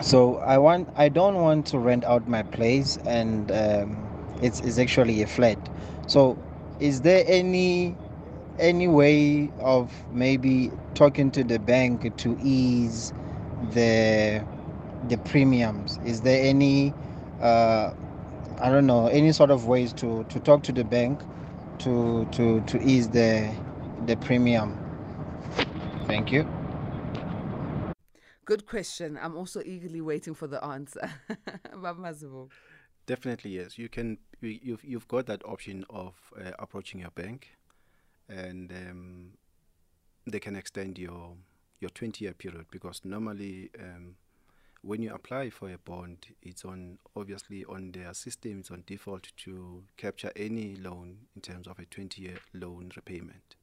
So 0.01 0.37
I 0.37 0.59
want 0.59 0.89
I 0.97 1.09
don't 1.09 1.37
want 1.37 1.67
to 1.67 1.79
rent 1.79 2.05
out 2.05 2.27
my 2.27 2.43
place 2.43 2.97
and 3.07 3.51
um, 3.53 4.39
it's, 4.43 4.61
it's 4.61 4.79
actually 4.79 5.23
a 5.23 5.27
flat. 5.27 5.59
So 6.07 6.39
is 6.81 7.01
there 7.03 7.25
any 7.27 7.97
any 8.59 8.89
way 8.89 9.51
of 9.61 9.93
maybe 10.13 10.71
talking 10.95 11.31
to 11.31 11.45
the 11.45 11.59
bank 11.59 12.17
to 12.17 12.39
ease 12.43 13.13
the 13.73 14.45
the 15.09 15.19
premiums? 15.19 15.99
Is 16.05 16.23
there 16.23 16.43
any 16.45 16.95
uh, 17.41 17.93
I 18.59 18.71
don't 18.71 18.87
know 18.87 19.09
any 19.09 19.33
sort 19.33 19.51
of 19.51 19.67
ways 19.67 19.93
to 19.95 20.25
to 20.25 20.41
talk 20.41 20.63
to 20.65 20.73
the 20.73 20.85
bank 20.85 21.21
to 21.81 22.27
to 22.33 22.61
to 22.63 22.83
ease 22.83 23.09
the 23.09 23.55
the 24.07 24.17
premium. 24.17 24.79
Thank 26.07 26.33
you. 26.33 26.47
Good 28.45 28.67
question. 28.67 29.19
I'm 29.21 29.37
also 29.37 29.61
eagerly 29.65 30.01
waiting 30.01 30.35
for 30.35 30.47
the 30.47 30.63
answer. 30.65 31.11
Definitely 33.07 33.51
yes. 33.51 33.77
You 33.79 33.89
can. 33.89 34.19
You've 34.47 34.85
you've 34.85 35.09
got 35.09 35.27
that 35.27 35.45
option 35.45 35.85
of 35.91 36.15
uh, 36.39 36.53
approaching 36.59 37.01
your 37.01 37.11
bank, 37.11 37.57
and 38.29 38.71
um, 38.73 39.33
they 40.27 40.41
can 40.41 40.57
extend 40.57 40.99
your 40.99 41.35
your 41.81 41.91
20 41.91 42.25
year 42.25 42.35
period 42.35 42.67
because 42.71 43.03
normally 43.05 43.71
um, 43.79 44.17
when 44.83 45.03
you 45.03 45.13
apply 45.13 45.51
for 45.51 45.71
a 45.71 45.79
bond, 45.79 46.27
it's 46.43 46.65
on 46.65 46.99
obviously 47.15 47.65
on 47.65 47.93
their 47.93 48.15
system, 48.15 48.61
it's 48.61 48.71
on 48.71 48.85
default 48.87 49.33
to 49.37 49.83
capture 49.97 50.33
any 50.37 50.77
loan 50.77 51.19
in 51.35 51.43
terms 51.43 51.67
of 51.67 51.79
a 51.79 51.85
20 51.85 52.23
year 52.23 52.39
loan 52.55 52.91
repayment. 52.97 53.57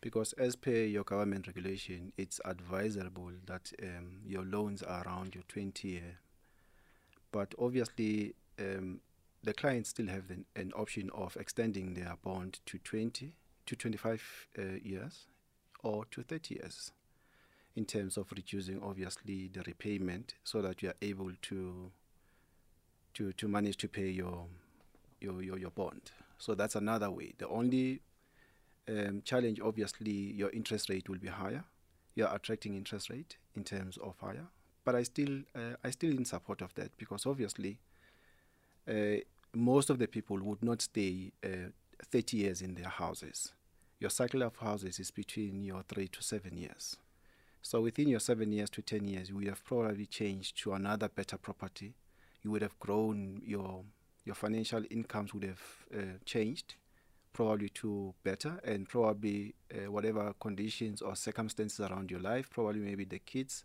because 0.00 0.32
as 0.34 0.56
per 0.56 0.70
your 0.70 1.04
government 1.04 1.46
regulation, 1.46 2.12
it's 2.16 2.40
advisable 2.44 3.32
that 3.46 3.72
um, 3.82 4.20
your 4.24 4.44
loans 4.44 4.82
are 4.82 5.02
around 5.04 5.34
your 5.34 5.44
20 5.48 5.88
year. 5.88 6.18
But 7.32 7.54
obviously, 7.58 8.34
um, 8.58 9.00
the 9.42 9.54
clients 9.54 9.90
still 9.90 10.08
have 10.08 10.30
an, 10.30 10.44
an, 10.56 10.72
option 10.76 11.10
of 11.14 11.36
extending 11.36 11.94
their 11.94 12.16
bond 12.22 12.60
to 12.66 12.78
20 12.78 13.32
to 13.66 13.76
25 13.76 14.48
uh, 14.58 14.62
years 14.82 15.26
or 15.82 16.04
to 16.06 16.22
30 16.22 16.54
years 16.56 16.92
in 17.76 17.84
terms 17.84 18.16
of 18.16 18.26
reducing 18.34 18.82
obviously 18.82 19.48
the 19.52 19.62
repayment 19.66 20.34
so 20.42 20.60
that 20.60 20.82
you 20.82 20.88
are 20.88 20.96
able 21.00 21.30
to 21.42 21.90
to 23.14 23.32
to 23.32 23.48
manage 23.48 23.76
to 23.76 23.88
pay 23.88 24.08
your 24.08 24.46
your 25.20 25.42
your, 25.42 25.58
your 25.58 25.70
bond. 25.70 26.10
So 26.38 26.54
that's 26.54 26.74
another 26.74 27.10
way. 27.10 27.34
The 27.38 27.48
only 27.48 28.00
um, 28.88 29.22
challenge 29.24 29.60
obviously 29.60 30.10
your 30.10 30.50
interest 30.50 30.88
rate 30.88 31.08
will 31.08 31.18
be 31.18 31.28
higher. 31.28 31.64
You're 32.14 32.34
attracting 32.34 32.74
interest 32.74 33.10
rate 33.10 33.36
in 33.54 33.62
terms 33.64 33.96
of 33.98 34.14
higher. 34.20 34.46
But 34.84 34.94
i 34.94 35.02
still 35.02 35.42
uh, 35.54 35.76
i 35.84 35.90
still 35.90 36.10
in 36.10 36.24
support 36.24 36.62
of 36.62 36.74
that 36.74 36.96
because 36.96 37.26
obviously 37.26 37.78
uh, 38.88 39.20
most 39.54 39.90
of 39.90 39.98
the 39.98 40.06
people 40.08 40.38
would 40.40 40.62
not 40.62 40.82
stay 40.82 41.32
uh, 41.44 41.70
30 42.10 42.36
years 42.36 42.62
in 42.62 42.74
their 42.74 42.88
houses. 42.88 43.52
Your 44.00 44.10
cycle 44.10 44.42
of 44.42 44.56
houses 44.56 45.00
is 45.00 45.10
between 45.10 45.64
your 45.64 45.82
3 45.88 46.08
to 46.08 46.22
7 46.22 46.56
years. 46.56 46.96
So 47.60 47.80
within 47.80 48.08
your 48.08 48.20
7 48.20 48.50
years 48.52 48.70
to 48.70 48.82
10 48.82 49.06
years 49.06 49.28
you 49.28 49.36
would 49.36 49.48
have 49.48 49.64
probably 49.64 50.06
changed 50.06 50.56
to 50.62 50.72
another 50.72 51.08
better 51.08 51.36
property. 51.36 51.94
You 52.42 52.50
would 52.52 52.62
have 52.62 52.78
grown 52.78 53.42
your 53.44 53.84
your 54.24 54.34
financial 54.34 54.82
incomes 54.90 55.32
would 55.32 55.44
have 55.44 55.62
uh, 55.94 56.18
changed 56.26 56.74
probably 57.32 57.70
to 57.70 58.14
better 58.24 58.60
and 58.62 58.86
probably 58.86 59.54
uh, 59.72 59.90
whatever 59.90 60.34
conditions 60.38 61.00
or 61.00 61.16
circumstances 61.16 61.80
around 61.80 62.10
your 62.10 62.20
life 62.20 62.50
probably 62.50 62.80
maybe 62.80 63.04
the 63.04 63.18
kids 63.20 63.64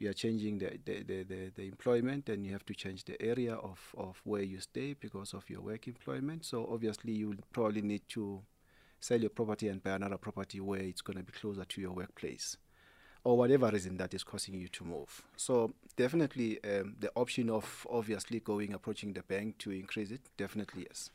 you 0.00 0.10
are 0.10 0.14
changing 0.14 0.58
the, 0.58 0.78
the, 0.84 1.02
the, 1.02 1.22
the, 1.22 1.52
the 1.54 1.62
employment 1.68 2.28
and 2.28 2.44
you 2.44 2.52
have 2.52 2.64
to 2.66 2.74
change 2.74 3.04
the 3.04 3.20
area 3.22 3.54
of, 3.54 3.78
of 3.96 4.20
where 4.24 4.42
you 4.42 4.58
stay 4.58 4.94
because 4.98 5.34
of 5.34 5.48
your 5.48 5.60
work 5.60 5.86
employment 5.86 6.44
so 6.44 6.68
obviously 6.72 7.12
you 7.12 7.36
probably 7.52 7.82
need 7.82 8.02
to 8.08 8.42
sell 8.98 9.20
your 9.20 9.30
property 9.30 9.68
and 9.68 9.82
buy 9.82 9.92
another 9.92 10.18
property 10.18 10.58
where 10.60 10.80
it's 10.80 11.02
going 11.02 11.16
to 11.16 11.22
be 11.22 11.32
closer 11.32 11.64
to 11.64 11.80
your 11.80 11.92
workplace 11.92 12.56
or 13.24 13.36
whatever 13.36 13.68
reason 13.68 13.96
that 13.98 14.14
is 14.14 14.24
causing 14.24 14.54
you 14.54 14.68
to 14.68 14.84
move. 14.84 15.22
So 15.36 15.74
definitely 15.96 16.62
um, 16.64 16.96
the 16.98 17.10
option 17.14 17.50
of 17.50 17.86
obviously 17.90 18.40
going 18.40 18.72
approaching 18.72 19.12
the 19.12 19.22
bank 19.22 19.58
to 19.58 19.70
increase 19.70 20.10
it, 20.10 20.22
definitely 20.36 20.86
yes, 20.88 21.10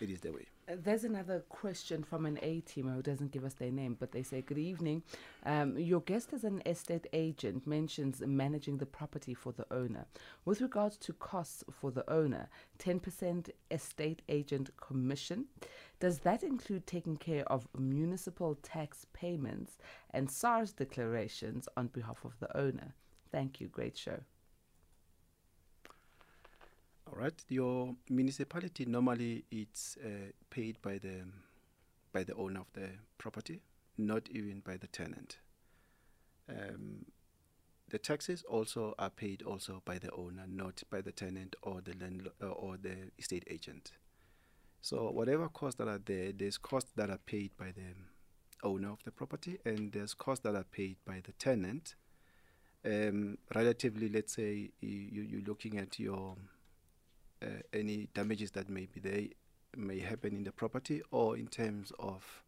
it 0.00 0.10
is 0.10 0.20
the 0.20 0.32
way. 0.32 0.46
There's 0.68 1.04
another 1.04 1.44
question 1.48 2.02
from 2.02 2.26
an 2.26 2.40
A 2.42 2.58
team 2.60 2.88
who 2.88 3.00
doesn't 3.00 3.30
give 3.30 3.44
us 3.44 3.54
their 3.54 3.70
name, 3.70 3.96
but 4.00 4.10
they 4.10 4.24
say, 4.24 4.42
Good 4.42 4.58
evening. 4.58 5.04
Um, 5.44 5.78
your 5.78 6.00
guest 6.00 6.32
as 6.32 6.42
an 6.42 6.60
estate 6.66 7.06
agent 7.12 7.68
mentions 7.68 8.20
managing 8.20 8.78
the 8.78 8.86
property 8.86 9.32
for 9.32 9.52
the 9.52 9.66
owner. 9.70 10.06
With 10.44 10.60
regards 10.60 10.96
to 10.98 11.12
costs 11.12 11.62
for 11.70 11.92
the 11.92 12.08
owner, 12.10 12.48
10% 12.80 13.50
estate 13.70 14.22
agent 14.28 14.70
commission. 14.76 15.44
Does 16.00 16.18
that 16.20 16.42
include 16.42 16.84
taking 16.84 17.16
care 17.16 17.44
of 17.44 17.68
municipal 17.78 18.56
tax 18.56 19.06
payments 19.12 19.78
and 20.10 20.28
SARS 20.28 20.72
declarations 20.72 21.68
on 21.76 21.86
behalf 21.86 22.24
of 22.24 22.40
the 22.40 22.54
owner? 22.56 22.92
Thank 23.30 23.60
you. 23.60 23.68
Great 23.68 23.96
show. 23.96 24.18
All 27.06 27.18
right. 27.18 27.44
Your 27.48 27.94
municipality 28.10 28.84
normally 28.84 29.44
it's 29.50 29.96
uh, 30.04 30.32
paid 30.50 30.80
by 30.82 30.98
the 30.98 31.22
by 32.12 32.24
the 32.24 32.34
owner 32.34 32.60
of 32.60 32.72
the 32.72 32.88
property, 33.18 33.60
not 33.96 34.28
even 34.30 34.60
by 34.60 34.76
the 34.76 34.86
tenant. 34.88 35.38
Um, 36.48 37.04
the 37.90 37.98
taxes 37.98 38.42
also 38.48 38.94
are 38.98 39.10
paid 39.10 39.42
also 39.42 39.82
by 39.84 39.98
the 39.98 40.10
owner, 40.12 40.44
not 40.48 40.82
by 40.90 41.00
the 41.00 41.12
tenant 41.12 41.54
or 41.62 41.80
the 41.80 41.94
landlord 42.00 42.34
uh, 42.42 42.48
or 42.48 42.76
the 42.76 42.96
estate 43.18 43.44
agent. 43.48 43.92
So 44.80 45.10
whatever 45.10 45.48
costs 45.48 45.78
that 45.78 45.88
are 45.88 46.00
there, 46.04 46.32
there's 46.32 46.58
costs 46.58 46.90
that 46.96 47.10
are 47.10 47.18
paid 47.18 47.50
by 47.56 47.66
the 47.66 47.94
owner 48.66 48.90
of 48.90 49.02
the 49.04 49.12
property, 49.12 49.58
and 49.64 49.92
there's 49.92 50.14
costs 50.14 50.42
that 50.42 50.56
are 50.56 50.64
paid 50.64 50.96
by 51.06 51.20
the 51.24 51.32
tenant. 51.32 51.94
Um, 52.84 53.38
relatively, 53.54 54.08
let's 54.08 54.32
say 54.34 54.70
you, 54.80 55.22
you're 55.22 55.42
looking 55.46 55.78
at 55.78 55.98
your 55.98 56.36
uh, 57.42 57.60
any 57.72 58.08
damages 58.14 58.50
that 58.52 58.68
may 58.68 58.86
be 58.86 59.00
there 59.00 59.24
may 59.76 60.00
happen 60.00 60.34
in 60.34 60.44
the 60.44 60.52
property 60.52 61.02
or 61.10 61.36
in 61.36 61.46
terms 61.46 61.92
of 61.98 62.42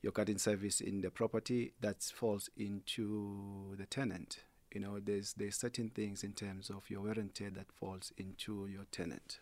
your 0.00 0.12
garden 0.12 0.38
service 0.38 0.80
in 0.80 1.00
the 1.00 1.10
property 1.10 1.72
that 1.80 2.02
falls 2.02 2.48
into 2.56 3.74
the 3.78 3.86
tenant 3.86 4.44
you 4.72 4.80
know 4.80 4.98
there's 5.00 5.32
there's 5.34 5.56
certain 5.56 5.88
things 5.88 6.22
in 6.24 6.32
terms 6.32 6.70
of 6.70 6.88
your 6.88 7.12
tear 7.34 7.50
that 7.50 7.70
falls 7.72 8.12
into 8.16 8.66
your 8.66 8.84
tenant 8.90 9.40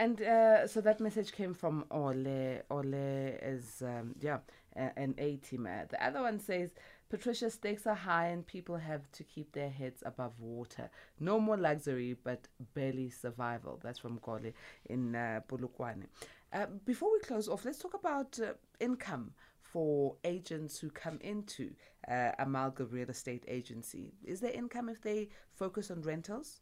and 0.00 0.22
uh, 0.22 0.66
so 0.66 0.80
that 0.80 0.98
message 0.98 1.30
came 1.30 1.52
from 1.52 1.84
Ole. 1.90 2.62
Ole 2.70 2.94
is, 2.94 3.82
um, 3.82 4.14
yeah, 4.18 4.38
an 4.74 5.14
A 5.18 5.36
teamer. 5.36 5.90
The 5.90 6.02
other 6.02 6.22
one 6.22 6.40
says, 6.40 6.70
Patricia, 7.10 7.50
stakes 7.50 7.88
are 7.88 7.94
high 7.94 8.28
and 8.28 8.46
people 8.46 8.76
have 8.76 9.10
to 9.10 9.24
keep 9.24 9.52
their 9.52 9.68
heads 9.68 10.00
above 10.06 10.38
water. 10.38 10.88
No 11.18 11.40
more 11.40 11.56
luxury, 11.56 12.16
but 12.22 12.46
barely 12.74 13.10
survival. 13.10 13.80
That's 13.82 13.98
from 13.98 14.20
Gole 14.22 14.52
in 14.86 15.16
uh, 15.16 15.40
Polokwane. 15.48 16.04
Uh, 16.52 16.66
before 16.86 17.12
we 17.12 17.18
close 17.18 17.48
off, 17.48 17.64
let's 17.64 17.78
talk 17.78 17.94
about 17.94 18.38
uh, 18.40 18.52
income 18.78 19.32
for 19.60 20.14
agents 20.22 20.78
who 20.78 20.88
come 20.88 21.18
into 21.20 21.72
uh, 22.08 22.30
Amalga 22.38 22.90
Real 22.90 23.10
Estate 23.10 23.44
Agency. 23.48 24.12
Is 24.24 24.38
there 24.38 24.52
income 24.52 24.88
if 24.88 25.02
they 25.02 25.30
focus 25.52 25.90
on 25.90 26.02
rentals? 26.02 26.60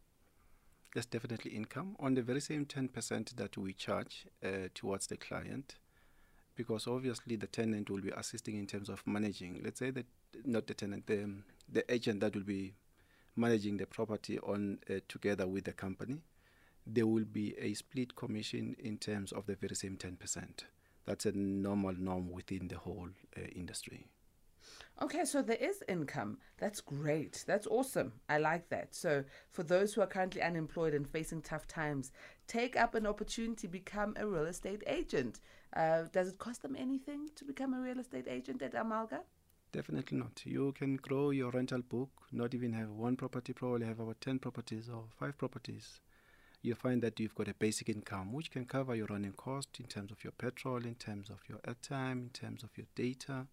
There's 0.94 1.04
definitely 1.04 1.50
income 1.50 1.94
on 2.00 2.14
the 2.14 2.22
very 2.22 2.40
same 2.40 2.64
10% 2.64 3.36
that 3.36 3.58
we 3.58 3.74
charge 3.74 4.26
uh, 4.42 4.68
towards 4.74 5.08
the 5.08 5.18
client 5.18 5.76
because 6.54 6.86
obviously 6.86 7.36
the 7.36 7.46
tenant 7.46 7.88
will 7.88 8.00
be 8.00 8.10
assisting 8.16 8.56
in 8.56 8.66
terms 8.66 8.88
of 8.88 9.06
managing 9.06 9.60
let's 9.62 9.78
say 9.78 9.90
that 9.90 10.06
not 10.44 10.66
the 10.66 10.74
tenant 10.74 11.06
the, 11.06 11.28
the 11.70 11.92
agent 11.92 12.20
that 12.20 12.34
will 12.34 12.42
be 12.42 12.74
managing 13.36 13.76
the 13.76 13.86
property 13.86 14.38
on 14.40 14.78
uh, 14.90 14.94
together 15.08 15.46
with 15.46 15.64
the 15.64 15.72
company 15.72 16.18
there 16.86 17.06
will 17.06 17.24
be 17.24 17.54
a 17.58 17.74
split 17.74 18.16
commission 18.16 18.74
in 18.78 18.96
terms 18.96 19.32
of 19.32 19.46
the 19.46 19.54
very 19.56 19.74
same 19.76 19.96
10% 19.96 20.64
that's 21.04 21.26
a 21.26 21.32
normal 21.32 21.94
norm 21.94 22.30
within 22.30 22.68
the 22.68 22.78
whole 22.78 23.08
uh, 23.36 23.40
industry 23.54 24.06
Okay, 25.00 25.24
so 25.24 25.42
there 25.42 25.56
is 25.56 25.84
income. 25.88 26.38
That's 26.58 26.80
great. 26.80 27.44
That's 27.46 27.68
awesome. 27.68 28.14
I 28.28 28.38
like 28.38 28.68
that. 28.70 28.94
So, 28.96 29.24
for 29.50 29.62
those 29.62 29.94
who 29.94 30.00
are 30.00 30.08
currently 30.08 30.42
unemployed 30.42 30.92
and 30.92 31.08
facing 31.08 31.40
tough 31.40 31.68
times, 31.68 32.10
take 32.48 32.76
up 32.76 32.96
an 32.96 33.06
opportunity, 33.06 33.68
become 33.68 34.14
a 34.18 34.26
real 34.26 34.46
estate 34.46 34.82
agent. 34.88 35.38
Uh, 35.74 36.04
does 36.12 36.28
it 36.30 36.38
cost 36.38 36.62
them 36.62 36.74
anything 36.76 37.28
to 37.36 37.44
become 37.44 37.74
a 37.74 37.80
real 37.80 38.00
estate 38.00 38.26
agent 38.26 38.60
at 38.60 38.74
Amalga? 38.74 39.20
Definitely 39.72 40.18
not. 40.18 40.40
You 40.44 40.72
can 40.72 40.96
grow 40.96 41.30
your 41.30 41.50
rental 41.50 41.82
book, 41.82 42.10
not 42.32 42.54
even 42.54 42.72
have 42.72 42.90
one 42.90 43.16
property, 43.16 43.52
probably 43.52 43.86
have 43.86 44.00
about 44.00 44.20
10 44.20 44.38
properties 44.38 44.88
or 44.88 45.04
five 45.18 45.36
properties. 45.36 46.00
You 46.62 46.74
find 46.74 47.02
that 47.02 47.20
you've 47.20 47.34
got 47.34 47.48
a 47.48 47.54
basic 47.54 47.88
income 47.88 48.32
which 48.32 48.50
can 48.50 48.64
cover 48.64 48.94
your 48.94 49.06
running 49.06 49.32
cost 49.32 49.78
in 49.78 49.86
terms 49.86 50.10
of 50.10 50.24
your 50.24 50.32
petrol, 50.32 50.84
in 50.84 50.94
terms 50.94 51.30
of 51.30 51.38
your 51.48 51.58
airtime, 51.58 52.22
in 52.22 52.30
terms 52.30 52.62
of 52.62 52.70
your 52.76 52.86
data 52.94 53.46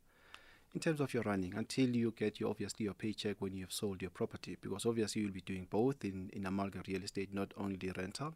in 0.76 0.82
terms 0.82 1.00
of 1.00 1.14
your 1.14 1.24
running 1.24 1.54
until 1.56 1.88
you 1.88 2.14
get 2.18 2.40
your 2.40 2.50
obviously 2.50 2.84
your 2.84 2.94
paycheck 2.94 3.38
when 3.40 3.56
you've 3.56 3.72
sold 3.72 4.02
your 4.02 4.12
property 4.12 4.58
because 4.62 4.86
obviously 4.86 5.22
you'll 5.22 5.32
be 5.32 5.42
doing 5.42 5.66
both 5.70 6.04
in 6.04 6.30
in 6.34 6.44
Amalga 6.44 6.86
real 6.86 7.02
estate 7.02 7.34
not 7.34 7.54
only 7.58 7.78
the 7.78 7.92
rental 7.98 8.34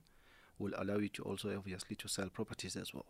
will 0.58 0.72
allow 0.78 0.98
you 0.98 1.10
to 1.10 1.22
also 1.24 1.54
obviously 1.56 1.98
to 1.98 2.08
sell 2.08 2.30
properties 2.30 2.78
as 2.78 2.94
well 2.94 3.06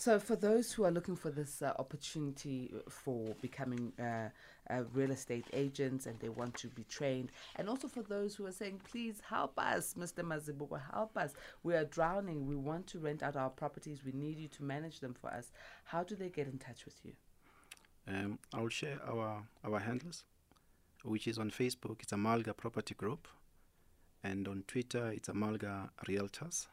so 0.00 0.18
for 0.18 0.36
those 0.36 0.72
who 0.72 0.84
are 0.84 0.90
looking 0.90 1.16
for 1.16 1.30
this 1.30 1.62
uh, 1.62 1.72
opportunity 1.78 2.72
for 2.88 3.34
becoming 3.40 3.92
uh, 4.00 4.28
uh, 4.72 4.82
real 4.92 5.10
estate 5.10 5.46
agents 5.52 6.06
and 6.06 6.18
they 6.20 6.28
want 6.28 6.54
to 6.54 6.68
be 6.68 6.84
trained 6.84 7.30
and 7.56 7.68
also 7.68 7.88
for 7.88 8.02
those 8.02 8.34
who 8.34 8.46
are 8.46 8.52
saying 8.52 8.80
please 8.90 9.20
help 9.28 9.58
us 9.58 9.94
mr 9.98 10.22
mazibuko 10.24 10.80
help 10.92 11.16
us. 11.16 11.34
We 11.62 11.74
are 11.74 11.84
drowning. 11.84 12.46
We 12.46 12.56
want 12.56 12.86
to 12.88 12.98
rent 12.98 13.22
out 13.22 13.36
our 13.36 13.50
properties. 13.50 14.04
We 14.04 14.12
need 14.12 14.38
you 14.38 14.48
to 14.48 14.64
manage 14.64 15.00
them 15.00 15.14
for 15.14 15.30
us. 15.30 15.50
How 15.84 16.02
do 16.02 16.14
they 16.14 16.28
get 16.28 16.46
in 16.46 16.58
touch 16.58 16.84
with 16.84 16.98
you? 17.04 17.12
Um, 18.08 18.38
I 18.52 18.60
will 18.60 18.68
share 18.68 18.98
our 19.06 19.42
our 19.64 19.78
handles, 19.78 20.24
which 21.04 21.26
is 21.26 21.38
on 21.38 21.50
Facebook. 21.50 22.02
It's 22.02 22.12
Amalga 22.12 22.56
Property 22.56 22.94
Group, 22.94 23.28
and 24.22 24.48
on 24.48 24.64
Twitter 24.66 25.08
it's 25.08 25.28
Amalga 25.28 25.90
Realtors, 26.08 26.66